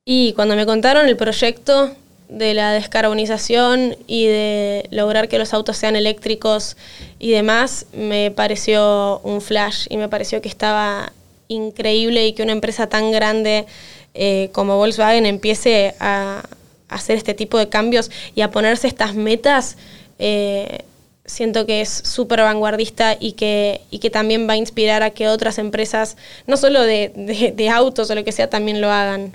Y 0.05 0.31
cuando 0.31 0.55
me 0.55 0.65
contaron 0.65 1.09
el 1.09 1.17
proyecto 1.17 1.91
de 2.29 2.53
la 2.53 2.71
descarbonización 2.71 3.97
y 4.07 4.27
de 4.27 4.87
lograr 4.91 5.27
que 5.27 5.37
los 5.37 5.53
autos 5.53 5.75
sean 5.75 5.97
eléctricos 5.97 6.77
y 7.19 7.31
demás, 7.31 7.85
me 7.91 8.31
pareció 8.31 9.19
un 9.25 9.41
flash 9.41 9.87
y 9.89 9.97
me 9.97 10.07
pareció 10.07 10.41
que 10.41 10.47
estaba 10.47 11.11
increíble 11.49 12.25
y 12.27 12.31
que 12.31 12.43
una 12.43 12.53
empresa 12.53 12.87
tan 12.87 13.11
grande 13.11 13.65
eh, 14.13 14.51
como 14.53 14.77
Volkswagen 14.77 15.25
empiece 15.25 15.95
a, 15.99 16.43
hacer 16.87 17.17
este 17.17 17.33
tipo 17.33 17.57
de 17.57 17.67
cambios 17.67 18.09
y 18.35 18.41
a 18.41 18.51
ponerse 18.51 18.87
estas 18.87 19.15
metas, 19.15 19.75
eh, 20.17 20.85
siento 21.29 21.65
que 21.65 21.81
es 21.81 21.89
súper 21.89 22.41
vanguardista 22.41 23.15
y 23.19 23.33
que, 23.33 23.81
y 23.91 23.99
que 23.99 24.09
también 24.09 24.47
va 24.49 24.53
a 24.53 24.57
inspirar 24.57 25.03
a 25.03 25.11
que 25.11 25.27
otras 25.27 25.59
empresas, 25.59 26.17
no 26.47 26.57
solo 26.57 26.81
de, 26.81 27.53
de 27.55 27.69
autos 27.69 28.09
o 28.09 28.15
lo 28.15 28.23
que 28.23 28.31
sea, 28.31 28.49
también 28.49 28.81
lo 28.81 28.91
hagan. 28.91 29.33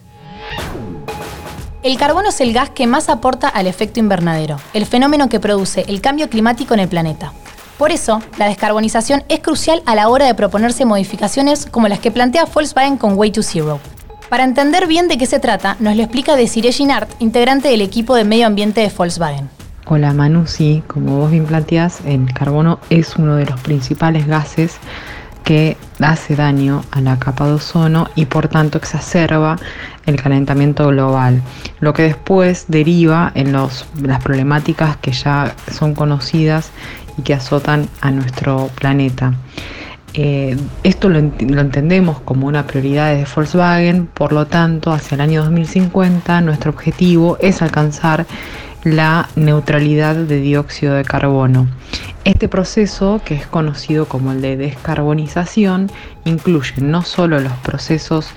El 1.83 1.99
carbono 1.99 2.31
es 2.31 2.41
el 2.41 2.53
gas 2.53 2.71
que 2.71 2.87
más 2.87 3.09
aporta 3.09 3.49
al 3.49 3.67
efecto 3.67 4.01
invernadero, 4.01 4.59
el 4.73 4.87
fenómeno 4.87 5.29
que 5.29 5.39
produce 5.39 5.85
el 5.87 6.01
cambio 6.01 6.29
climático 6.29 6.75
en 6.75 6.81
el 6.81 6.89
planeta. 6.89 7.33
Por 7.79 7.93
eso, 7.93 8.23
la 8.39 8.47
descarbonización 8.47 9.25
es 9.29 9.41
crucial 9.41 9.83
a 9.85 9.95
la 9.95 10.09
hora 10.09 10.27
de 10.27 10.35
proponerse 10.35 10.85
modificaciones 10.85 11.67
como 11.67 11.89
las 11.89 11.99
que 11.99 12.11
plantea 12.11 12.47
Volkswagen 12.47 12.97
con 12.97 13.19
Way 13.19 13.33
to 13.33 13.43
Zero. 13.43 13.81
Para 14.31 14.45
entender 14.45 14.87
bien 14.87 15.09
de 15.09 15.19
qué 15.19 15.27
se 15.27 15.41
trata, 15.41 15.77
nos 15.79 15.95
lo 15.95 16.03
explica 16.03 16.37
Desiree 16.37 16.73
Ginart, 16.73 17.11
integrante 17.21 17.69
del 17.69 17.83
equipo 17.83 18.15
de 18.15 18.25
medio 18.25 18.47
ambiente 18.47 18.81
de 18.81 18.89
Volkswagen. 18.89 19.51
Hola 19.87 20.15
Manu, 20.15 20.47
sí, 20.47 20.83
como 20.87 21.19
vos 21.19 21.31
bien 21.31 21.45
planteás, 21.45 22.01
el 22.07 22.33
carbono 22.33 22.81
es 22.89 23.17
uno 23.17 23.37
de 23.37 23.45
los 23.45 23.61
principales 23.61 24.27
gases 24.27 24.79
que 25.45 25.77
hace 26.01 26.37
daño 26.37 26.83
a 26.91 27.03
la 27.03 27.19
capa 27.19 27.47
de 27.47 27.53
ozono 27.53 28.09
y 28.15 28.25
por 28.25 28.49
tanto 28.49 28.79
exacerba 28.79 29.59
el 30.07 30.17
calentamiento 30.17 30.89
global, 30.89 31.43
lo 31.81 31.93
que 31.93 32.05
después 32.05 32.65
deriva 32.69 33.31
en 33.35 33.53
las 33.53 33.85
problemáticas 34.23 34.97
que 34.97 35.13
ya 35.13 35.55
son 35.71 35.95
conocidas 35.95 36.71
y 37.19 37.23
que 37.23 37.35
azotan 37.35 37.87
a 38.01 38.11
nuestro 38.11 38.71
planeta. 38.77 39.35
Eh, 40.15 40.57
esto 40.83 41.11
lo, 41.11 41.21
lo, 41.21 41.61
entendemos 41.61 42.21
como 42.21 42.47
una 42.47 42.67
prioridad 42.67 43.15
de 43.15 43.27
Volkswagen, 43.35 44.07
por 44.07 44.33
lo 44.33 44.47
tanto, 44.47 44.93
hacia 44.93 45.17
el 45.17 45.21
año 45.21 45.43
2050 45.43 46.41
nuestro 46.41 46.71
objetivo 46.71 47.37
es 47.41 47.61
alcanzar 47.61 48.25
la 48.85 49.29
neutralidad 49.35 50.15
de 50.15 50.41
dióxido 50.41 50.95
de 50.95 51.05
carbono. 51.05 51.67
Este 52.25 52.49
proceso, 52.49 53.21
que 53.25 53.35
es 53.35 53.47
conocido 53.47 54.07
como 54.07 54.33
el 54.33 54.41
de 54.41 54.57
descarbonización, 54.57 55.91
incluye 56.25 56.75
no 56.81 57.03
solo 57.03 57.41
los 57.41 57.53
procesos 57.59 58.29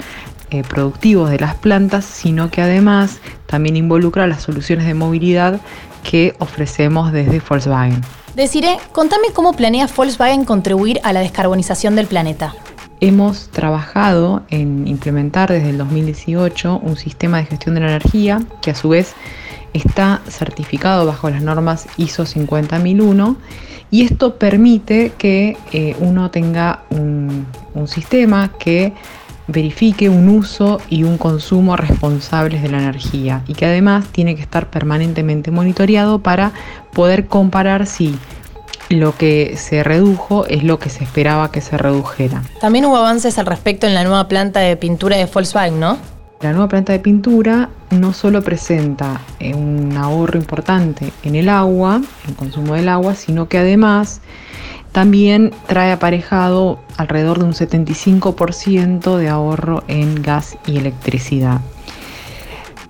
eh, 0.50 0.64
productivos 0.64 1.30
de 1.30 1.40
las 1.40 1.56
plantas, 1.56 2.06
sino 2.06 2.50
que 2.50 2.62
además 2.62 3.20
también 3.46 3.76
involucra 3.76 4.28
las 4.28 4.44
soluciones 4.44 4.86
de 4.86 4.94
movilidad 4.94 5.60
que 6.04 6.36
ofrecemos 6.40 7.12
desde 7.12 7.42
Volkswagen. 7.48 8.02
Deciré, 8.36 8.78
contame 8.94 9.28
cómo 9.34 9.54
planea 9.54 9.88
Volkswagen 9.94 10.46
contribuir 10.46 11.00
a 11.04 11.12
la 11.12 11.20
descarbonización 11.20 11.96
del 11.96 12.08
planeta. 12.08 12.56
Hemos 13.00 13.50
trabajado 13.50 14.44
en 14.50 14.88
implementar 14.88 15.52
desde 15.52 15.70
el 15.70 15.78
2018 15.78 16.80
un 16.82 16.98
sistema 16.98 17.38
de 17.38 17.46
gestión 17.46 17.76
de 17.76 17.82
la 17.82 17.88
energía 17.88 18.42
que 18.62 18.72
a 18.72 18.76
su 18.76 18.90
vez 18.90 19.14
está 19.78 20.22
certificado 20.28 21.06
bajo 21.06 21.30
las 21.30 21.42
normas 21.42 21.88
ISO 21.98 22.26
50001 22.26 23.38
y 23.90 24.04
esto 24.04 24.36
permite 24.36 25.14
que 25.18 25.58
eh, 25.72 25.96
uno 26.00 26.30
tenga 26.30 26.84
un, 26.90 27.46
un 27.74 27.88
sistema 27.88 28.52
que 28.60 28.94
verifique 29.48 30.10
un 30.10 30.28
uso 30.28 30.82
y 30.90 31.04
un 31.04 31.18
consumo 31.18 31.78
responsables 31.78 32.62
de 32.62 32.70
la 32.70 32.80
energía 32.80 33.44
y 33.48 33.54
que 33.54 33.66
además 33.66 34.06
tiene 34.12 34.36
que 34.36 34.42
estar 34.42 34.70
permanentemente 34.70 35.52
monitoreado 35.52 36.20
para 36.20 36.52
poder 36.94 37.28
comparar 37.28 37.88
si 37.88 38.18
lo 38.90 39.16
que 39.18 39.56
se 39.58 39.84
redujo 39.84 40.46
es 40.46 40.64
lo 40.64 40.80
que 40.80 40.90
se 40.90 41.04
esperaba 41.04 41.52
que 41.52 41.62
se 41.62 41.78
redujera. 41.78 42.44
También 42.62 42.86
hubo 42.86 42.98
avances 42.98 43.38
al 43.38 43.46
respecto 43.46 43.88
en 43.88 43.94
la 43.94 44.04
nueva 44.04 44.28
planta 44.28 44.60
de 44.60 44.76
pintura 44.78 45.18
de 45.18 45.26
Volkswagen, 45.26 45.80
¿no? 45.80 45.98
La 46.42 46.52
nueva 46.52 46.68
planta 46.68 46.94
de 46.94 47.00
pintura 47.00 47.70
no 47.90 48.14
solo 48.14 48.44
presenta 48.44 49.22
eh, 49.40 49.56
un 49.56 49.98
ahorro 49.98 50.38
importante 50.38 51.12
en 51.24 51.36
el 51.36 51.50
agua, 51.50 52.00
el 52.28 52.36
consumo 52.36 52.76
del 52.76 52.90
agua, 52.90 53.16
sino 53.16 53.50
que 53.50 53.58
además 53.58 54.22
también 54.92 55.52
trae 55.66 55.92
aparejado 55.92 56.80
alrededor 56.98 57.40
de 57.40 57.46
un 57.46 57.54
75% 57.54 59.18
de 59.18 59.30
ahorro 59.30 59.84
en 59.88 60.22
gas 60.22 60.58
y 60.68 60.78
electricidad. 60.78 61.60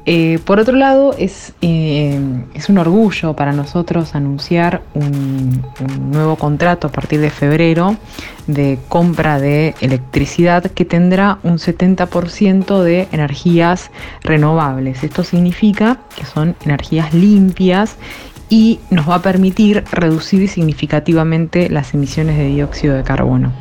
Eh, 0.09 0.39
por 0.45 0.57
otro 0.57 0.77
lado, 0.77 1.13
es, 1.17 1.51
eh, 1.61 2.17
es, 2.53 2.69
un 2.69 2.77
orgullo 2.77 3.35
para 3.35 3.51
nosotros 3.51 4.15
anunciar 4.15 4.81
un, 4.93 5.65
un, 5.81 6.11
nuevo 6.11 6.37
contrato 6.37 6.87
a 6.87 6.91
partir 6.93 7.19
de 7.19 7.29
febrero 7.29 7.97
de 8.47 8.79
compra 8.87 9.37
de 9.37 9.75
electricidad 9.81 10.63
que 10.71 10.85
tendrá 10.85 11.39
un 11.43 11.57
70% 11.57 12.81
de 12.83 13.09
energías 13.11 13.91
renovables. 14.23 15.03
Esto 15.03 15.25
significa 15.25 15.99
que 16.15 16.25
son 16.25 16.55
energías 16.63 17.13
limpias 17.13 17.97
y 18.49 18.79
nos 18.89 19.09
va 19.09 19.15
a 19.15 19.21
permitir 19.21 19.83
reducir 19.91 20.47
significativamente 20.47 21.69
las 21.69 21.93
emisiones 21.93 22.37
de 22.37 22.47
dióxido 22.47 22.95
de 22.95 23.03
carbono. 23.03 23.51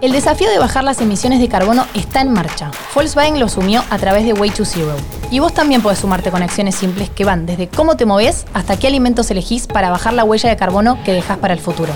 El 0.00 0.12
desafío 0.12 0.48
de 0.50 0.58
bajar 0.58 0.82
las 0.84 1.00
emisiones 1.00 1.40
de 1.40 1.48
carbono 1.48 1.86
está 1.94 2.20
en 2.20 2.32
marcha. 2.32 2.70
Volkswagen 2.94 3.40
lo 3.40 3.48
sumió 3.48 3.82
a 3.88 3.98
través 3.98 4.26
de 4.26 4.34
Way 4.34 4.50
to 4.50 4.64
Zero. 4.64 4.96
Y 5.30 5.38
vos 5.38 5.54
también 5.54 5.82
podés 5.82 6.00
sumarte 6.00 6.30
con 6.30 6.42
acciones 6.42 6.74
simples 6.74 7.10
que 7.10 7.24
van 7.24 7.46
desde 7.46 7.68
cómo 7.68 7.96
te 7.96 8.04
moves 8.04 8.44
hasta 8.52 8.76
qué 8.76 8.88
alimentos 8.88 9.30
elegís 9.30 9.66
para 9.66 9.88
bajar 9.90 10.12
la 10.12 10.24
huella 10.24 10.50
de 10.50 10.56
carbono 10.56 11.02
que 11.04 11.12
dejás 11.12 11.38
para 11.38 11.54
el 11.54 11.60
futuro. 11.60 11.92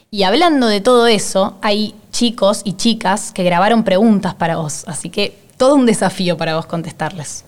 Y 0.09 0.23
hablando 0.23 0.67
de 0.67 0.79
todo 0.79 1.07
eso, 1.07 1.57
hay 1.61 1.93
chicos 2.11 2.61
y 2.63 2.77
chicas 2.77 3.33
que 3.33 3.43
grabaron 3.43 3.83
preguntas 3.83 4.35
para 4.35 4.55
vos, 4.55 4.85
así 4.87 5.09
que 5.09 5.37
todo 5.57 5.75
un 5.75 5.85
desafío 5.85 6.37
para 6.37 6.55
vos 6.55 6.65
contestarles. 6.65 7.43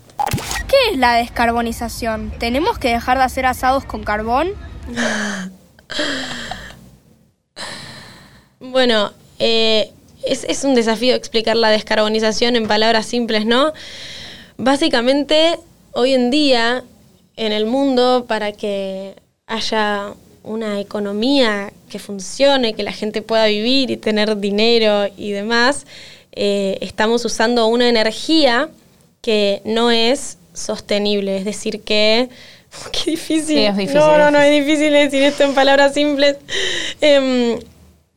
¿Qué 0.68 0.76
es 0.92 0.98
la 0.98 1.14
descarbonización? 1.14 2.32
¿Tenemos 2.38 2.78
que 2.78 2.90
dejar 2.90 3.18
de 3.18 3.24
hacer 3.24 3.46
asados 3.46 3.86
con 3.86 4.04
carbón? 4.04 4.50
bueno, 8.60 9.14
eh, 9.40 9.94
es, 10.24 10.44
es, 10.44 10.66
un 10.66 10.76
desafío 10.76 11.16
explicar 11.16 11.56
la 11.56 11.70
descarbonización 11.70 12.58
en 12.58 12.68
palabras 12.68 13.06
simples, 13.06 13.46
¿no? 13.46 13.72
Básicamente, 14.58 15.58
hoy 15.94 16.14
en 16.14 16.30
día, 16.30 16.84
en 17.38 17.54
el 17.54 17.66
mundo, 17.66 18.26
para 18.28 18.52
que 18.52 19.16
haya 19.48 20.14
una 20.44 20.80
economía 20.80 21.72
que 21.90 22.00
funcione, 22.00 22.74
que 22.74 22.84
la 22.84 22.92
gente 22.92 23.22
pueda 23.22 23.46
vivir 23.46 23.92
y 23.92 23.98
tener 23.98 24.38
dinero 24.38 25.08
y 25.18 25.32
demás, 25.32 25.86
eh, 26.32 26.78
estamos 26.82 27.26
usando 27.26 27.68
una 27.68 27.90
energía 27.90 28.70
que 29.22 29.62
no 29.66 29.92
es 29.92 30.38
sostenible. 30.54 31.38
Es 31.38 31.46
decir, 31.46 31.82
que. 31.82 32.30
Qué 32.92 33.12
difícil. 33.12 33.58
Sí, 33.58 33.66
es 33.66 33.76
difícil 33.76 34.00
no, 34.00 34.18
no, 34.18 34.32
no, 34.32 34.40
es 34.40 34.66
difícil 34.66 34.94
decir 34.94 35.24
esto 35.24 35.44
en 35.44 35.54
palabras 35.54 35.94
simples. 35.94 36.38
Em, 37.02 37.60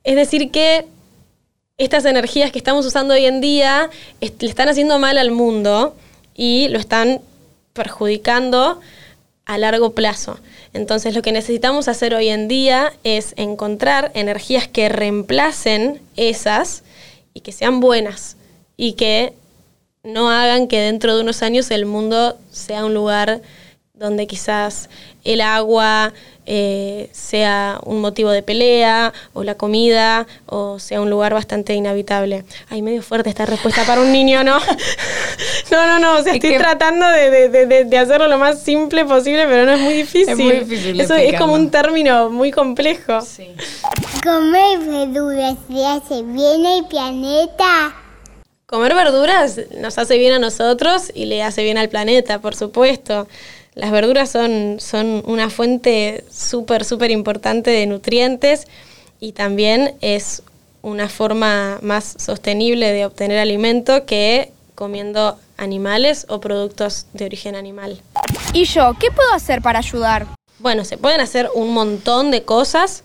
es 0.04 0.16
decir, 0.16 0.50
que 0.50 0.86
estas 1.78 2.04
energías 2.04 2.52
que 2.52 2.58
estamos 2.58 2.84
usando 2.86 3.14
hoy 3.14 3.26
en 3.26 3.40
día 3.40 3.90
le 4.20 4.28
están 4.48 4.68
haciendo 4.68 4.98
mal 4.98 5.18
al 5.18 5.30
mundo 5.30 5.96
y 6.34 6.68
lo 6.68 6.78
están 6.78 7.20
perjudicando 7.72 8.80
a 9.46 9.58
largo 9.58 9.92
plazo. 9.92 10.38
Entonces 10.74 11.14
lo 11.14 11.22
que 11.22 11.32
necesitamos 11.32 11.88
hacer 11.88 12.14
hoy 12.14 12.28
en 12.28 12.48
día 12.48 12.92
es 13.04 13.34
encontrar 13.36 14.10
energías 14.14 14.68
que 14.68 14.88
reemplacen 14.88 16.00
esas 16.16 16.82
y 17.34 17.40
que 17.40 17.52
sean 17.52 17.80
buenas 17.80 18.36
y 18.76 18.94
que 18.94 19.34
no 20.02 20.30
hagan 20.30 20.68
que 20.68 20.80
dentro 20.80 21.14
de 21.14 21.22
unos 21.22 21.42
años 21.42 21.70
el 21.70 21.86
mundo 21.86 22.38
sea 22.50 22.84
un 22.84 22.94
lugar 22.94 23.42
donde 24.02 24.26
quizás 24.26 24.90
el 25.24 25.40
agua 25.40 26.12
eh, 26.44 27.08
sea 27.12 27.78
un 27.84 28.00
motivo 28.00 28.30
de 28.30 28.42
pelea, 28.42 29.12
o 29.32 29.44
la 29.44 29.54
comida, 29.54 30.26
o 30.46 30.80
sea 30.80 31.00
un 31.00 31.08
lugar 31.08 31.32
bastante 31.32 31.72
inhabitable. 31.74 32.44
Ay, 32.68 32.82
medio 32.82 33.00
fuerte 33.02 33.30
esta 33.30 33.46
respuesta 33.46 33.84
para 33.84 34.00
un 34.00 34.10
niño, 34.10 34.42
¿no? 34.42 34.58
no, 35.70 35.86
no, 35.86 35.98
no, 36.00 36.16
o 36.18 36.22
sea, 36.22 36.34
estoy 36.34 36.58
tratando 36.58 37.06
de, 37.06 37.48
de, 37.48 37.84
de, 37.84 37.98
hacerlo 37.98 38.26
lo 38.26 38.38
más 38.38 38.60
simple 38.60 39.04
posible, 39.04 39.46
pero 39.46 39.66
no 39.66 39.72
es 39.72 39.80
muy 39.80 39.94
difícil. 39.94 40.30
Es 40.30 40.38
muy 40.38 40.52
difícil. 40.52 41.00
Eso 41.00 41.14
es 41.14 41.38
como 41.38 41.54
un 41.54 41.70
término 41.70 42.28
muy 42.28 42.50
complejo. 42.50 43.20
Sí. 43.20 43.48
Comer 44.24 44.80
verduras 44.80 45.56
le 45.68 45.86
hace 45.86 46.22
bien 46.22 46.66
al 46.66 46.88
planeta. 46.88 47.94
Comer 48.66 48.94
verduras 48.94 49.60
nos 49.78 49.96
hace 49.98 50.18
bien 50.18 50.32
a 50.32 50.38
nosotros 50.40 51.12
y 51.14 51.26
le 51.26 51.42
hace 51.42 51.62
bien 51.62 51.78
al 51.78 51.88
planeta, 51.88 52.40
por 52.40 52.56
supuesto. 52.56 53.28
Las 53.74 53.90
verduras 53.90 54.30
son, 54.30 54.76
son 54.80 55.22
una 55.26 55.48
fuente 55.48 56.24
súper, 56.30 56.84
súper 56.84 57.10
importante 57.10 57.70
de 57.70 57.86
nutrientes 57.86 58.66
y 59.18 59.32
también 59.32 59.94
es 60.02 60.42
una 60.82 61.08
forma 61.08 61.78
más 61.80 62.16
sostenible 62.18 62.92
de 62.92 63.06
obtener 63.06 63.38
alimento 63.38 64.04
que 64.04 64.52
comiendo 64.74 65.38
animales 65.56 66.26
o 66.28 66.40
productos 66.40 67.06
de 67.14 67.24
origen 67.24 67.54
animal. 67.54 68.02
¿Y 68.52 68.64
yo 68.64 68.94
qué 69.00 69.10
puedo 69.10 69.32
hacer 69.32 69.62
para 69.62 69.78
ayudar? 69.78 70.26
Bueno, 70.58 70.84
se 70.84 70.98
pueden 70.98 71.20
hacer 71.20 71.48
un 71.54 71.72
montón 71.72 72.30
de 72.30 72.42
cosas, 72.42 73.04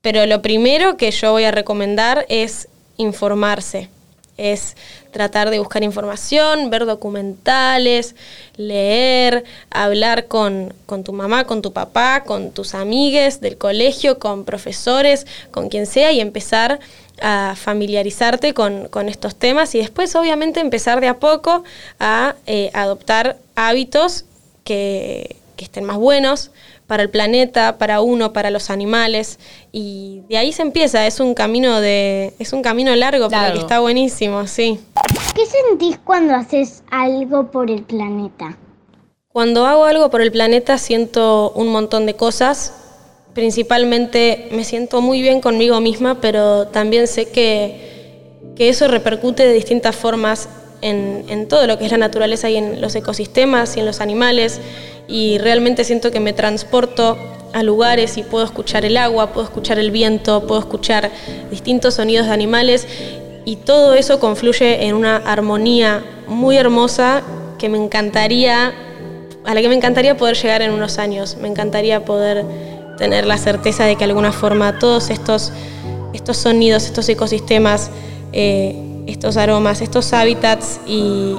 pero 0.00 0.24
lo 0.24 0.40
primero 0.40 0.96
que 0.96 1.10
yo 1.10 1.32
voy 1.32 1.44
a 1.44 1.50
recomendar 1.50 2.24
es 2.30 2.68
informarse 2.96 3.90
es 4.38 4.76
tratar 5.18 5.50
de 5.50 5.58
buscar 5.58 5.82
información, 5.82 6.70
ver 6.70 6.86
documentales, 6.86 8.14
leer, 8.56 9.42
hablar 9.68 10.28
con, 10.28 10.72
tu 11.04 11.12
mamá, 11.12 11.42
con 11.42 11.60
tu 11.60 11.72
papá, 11.72 12.22
con 12.22 12.52
tus 12.52 12.72
amigues 12.72 13.40
del 13.40 13.58
colegio, 13.58 14.20
con 14.20 14.44
profesores, 14.44 15.26
con 15.50 15.70
quien 15.70 15.86
sea 15.86 16.12
y 16.12 16.20
empezar 16.20 16.78
a 17.20 17.56
familiarizarte 17.56 18.54
con, 18.54 19.08
estos 19.08 19.34
temas 19.34 19.74
y 19.74 19.78
después 19.78 20.14
obviamente 20.14 20.60
empezar 20.60 21.00
de 21.00 21.08
a 21.08 21.18
poco 21.18 21.64
a 21.98 22.36
eh, 22.46 22.70
adoptar 22.72 23.38
hábitos 23.56 24.24
que, 24.62 25.34
que 25.56 25.64
estén 25.64 25.82
más 25.82 25.96
buenos, 25.96 26.52
para 26.88 27.02
el 27.04 27.10
planeta, 27.10 27.76
para 27.78 28.00
uno, 28.00 28.32
para 28.32 28.50
los 28.50 28.70
animales. 28.70 29.38
Y 29.70 30.22
de 30.28 30.38
ahí 30.38 30.52
se 30.52 30.62
empieza, 30.62 31.06
es 31.06 31.20
un 31.20 31.34
camino 31.34 31.80
de. 31.80 32.32
es 32.40 32.52
un 32.52 32.62
camino 32.62 32.96
largo, 32.96 33.28
pero 33.28 33.52
que 33.52 33.60
está 33.60 33.78
buenísimo, 33.78 34.48
sí. 34.48 34.80
¿Qué 35.34 35.46
sentís 35.46 36.00
cuando 36.02 36.34
haces 36.34 36.82
algo 36.90 37.52
por 37.52 37.70
el 37.70 37.82
planeta? 37.82 38.56
Cuando 39.28 39.66
hago 39.66 39.84
algo 39.84 40.10
por 40.10 40.22
el 40.22 40.32
planeta 40.32 40.78
siento 40.78 41.52
un 41.54 41.68
montón 41.68 42.06
de 42.06 42.14
cosas. 42.14 42.72
Principalmente 43.34 44.48
me 44.50 44.64
siento 44.64 45.00
muy 45.00 45.20
bien 45.20 45.40
conmigo 45.40 45.80
misma, 45.80 46.20
pero 46.20 46.68
también 46.68 47.06
sé 47.06 47.28
que, 47.30 48.32
que 48.56 48.70
eso 48.70 48.88
repercute 48.88 49.46
de 49.46 49.52
distintas 49.52 49.94
formas 49.94 50.48
en, 50.82 51.24
en, 51.28 51.48
todo 51.48 51.66
lo 51.66 51.78
que 51.78 51.86
es 51.86 51.90
la 51.90 51.98
naturaleza 51.98 52.48
y 52.50 52.56
en 52.56 52.80
los 52.80 52.94
ecosistemas 52.94 53.76
y 53.76 53.80
en 53.80 53.86
los 53.86 54.00
animales 54.00 54.60
y 55.08 55.38
realmente 55.38 55.84
siento 55.84 56.10
que 56.10 56.20
me 56.20 56.32
transporto 56.32 57.16
a 57.52 57.62
lugares 57.62 58.18
y 58.18 58.22
puedo 58.22 58.44
escuchar 58.44 58.84
el 58.84 58.96
agua, 58.96 59.32
puedo 59.32 59.46
escuchar 59.46 59.78
el 59.78 59.90
viento, 59.90 60.46
puedo 60.46 60.60
escuchar 60.60 61.10
distintos 61.50 61.94
sonidos 61.94 62.26
de 62.26 62.32
animales 62.32 62.86
y 63.44 63.56
todo 63.56 63.94
eso 63.94 64.20
confluye 64.20 64.84
en 64.86 64.94
una 64.94 65.16
armonía 65.16 66.04
muy 66.26 66.58
hermosa 66.58 67.22
que 67.58 67.70
me 67.70 67.78
encantaría, 67.78 68.74
a 69.44 69.54
la 69.54 69.60
que 69.62 69.68
me 69.68 69.74
encantaría 69.74 70.16
poder 70.16 70.36
llegar 70.36 70.60
en 70.60 70.70
unos 70.70 70.98
años. 70.98 71.38
Me 71.40 71.48
encantaría 71.48 72.04
poder 72.04 72.44
tener 72.98 73.26
la 73.26 73.38
certeza 73.38 73.84
de 73.86 73.94
que 73.94 74.00
de 74.00 74.10
alguna 74.10 74.32
forma 74.32 74.78
todos 74.78 75.08
estos, 75.08 75.52
estos 76.12 76.36
sonidos, 76.36 76.84
estos 76.84 77.08
ecosistemas, 77.08 77.90
eh, 78.32 78.87
estos 79.08 79.38
aromas, 79.38 79.80
estos 79.80 80.12
hábitats 80.12 80.80
y, 80.86 81.34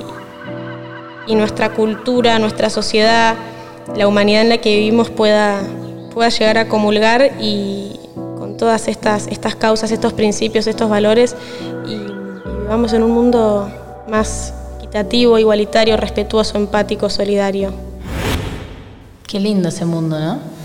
y 1.28 1.36
nuestra 1.36 1.74
cultura, 1.74 2.40
nuestra 2.40 2.70
sociedad, 2.72 3.36
la 3.96 4.08
humanidad 4.08 4.42
en 4.42 4.50
la 4.50 4.58
que 4.58 4.76
vivimos 4.76 5.12
pueda, 5.12 5.62
pueda 6.14 6.30
llegar 6.30 6.58
a 6.58 6.68
comulgar 6.68 7.32
y 7.40 8.00
con 8.16 8.58
todas 8.58 8.88
estas, 8.88 9.28
estas 9.28 9.56
causas, 9.56 9.92
estos 9.92 10.14
principios, 10.14 10.66
estos 10.66 10.90
valores 10.90 11.36
y, 11.88 11.96
vivamos 12.62 12.94
en 12.94 13.04
un 13.04 13.12
mundo 13.12 13.72
más 14.10 14.54
equitativo, 14.78 15.40
igualitario, 15.40 15.98
respetuoso, 15.98 16.58
empático, 16.58 17.10
solidario. 17.10 17.72
Qué 19.28 19.40
lindo 19.40 19.70
ese 19.70 19.86
mundo, 19.86 20.20
¿no? 20.20 20.59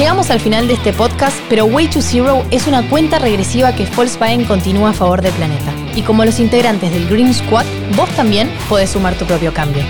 Llegamos 0.00 0.30
al 0.30 0.40
final 0.40 0.66
de 0.66 0.72
este 0.72 0.94
podcast, 0.94 1.36
pero 1.50 1.66
Way 1.66 1.88
to 1.88 2.00
Zero 2.00 2.42
es 2.50 2.66
una 2.66 2.88
cuenta 2.88 3.18
regresiva 3.18 3.74
que 3.74 3.84
Volkswagen 3.84 4.46
continúa 4.46 4.90
a 4.90 4.92
favor 4.94 5.20
del 5.20 5.34
planeta. 5.34 5.74
Y 5.94 6.00
como 6.00 6.24
los 6.24 6.40
integrantes 6.40 6.90
del 6.90 7.06
Green 7.06 7.34
Squad, 7.34 7.66
vos 7.96 8.08
también 8.16 8.50
podés 8.70 8.88
sumar 8.88 9.14
tu 9.16 9.26
propio 9.26 9.52
cambio. 9.52 9.82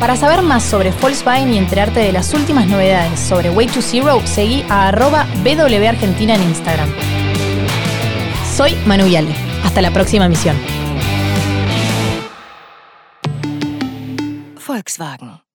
Para 0.00 0.16
saber 0.16 0.42
más 0.42 0.64
sobre 0.64 0.90
Volkswagen 0.90 1.54
y 1.54 1.58
enterarte 1.58 2.00
de 2.00 2.10
las 2.10 2.34
últimas 2.34 2.66
novedades 2.66 3.20
sobre 3.20 3.48
Way 3.48 3.68
to 3.68 3.80
Zero, 3.80 4.20
seguí 4.24 4.64
a 4.68 4.88
arroba 4.88 5.24
BWArgentina 5.44 6.34
en 6.34 6.42
Instagram. 6.42 6.88
Soy 8.56 8.74
Manu 8.86 9.06
Yale. 9.06 9.32
Hasta 9.62 9.82
la 9.82 9.92
próxima 9.92 10.28
misión. 10.28 10.56
Volkswagen. 14.66 15.45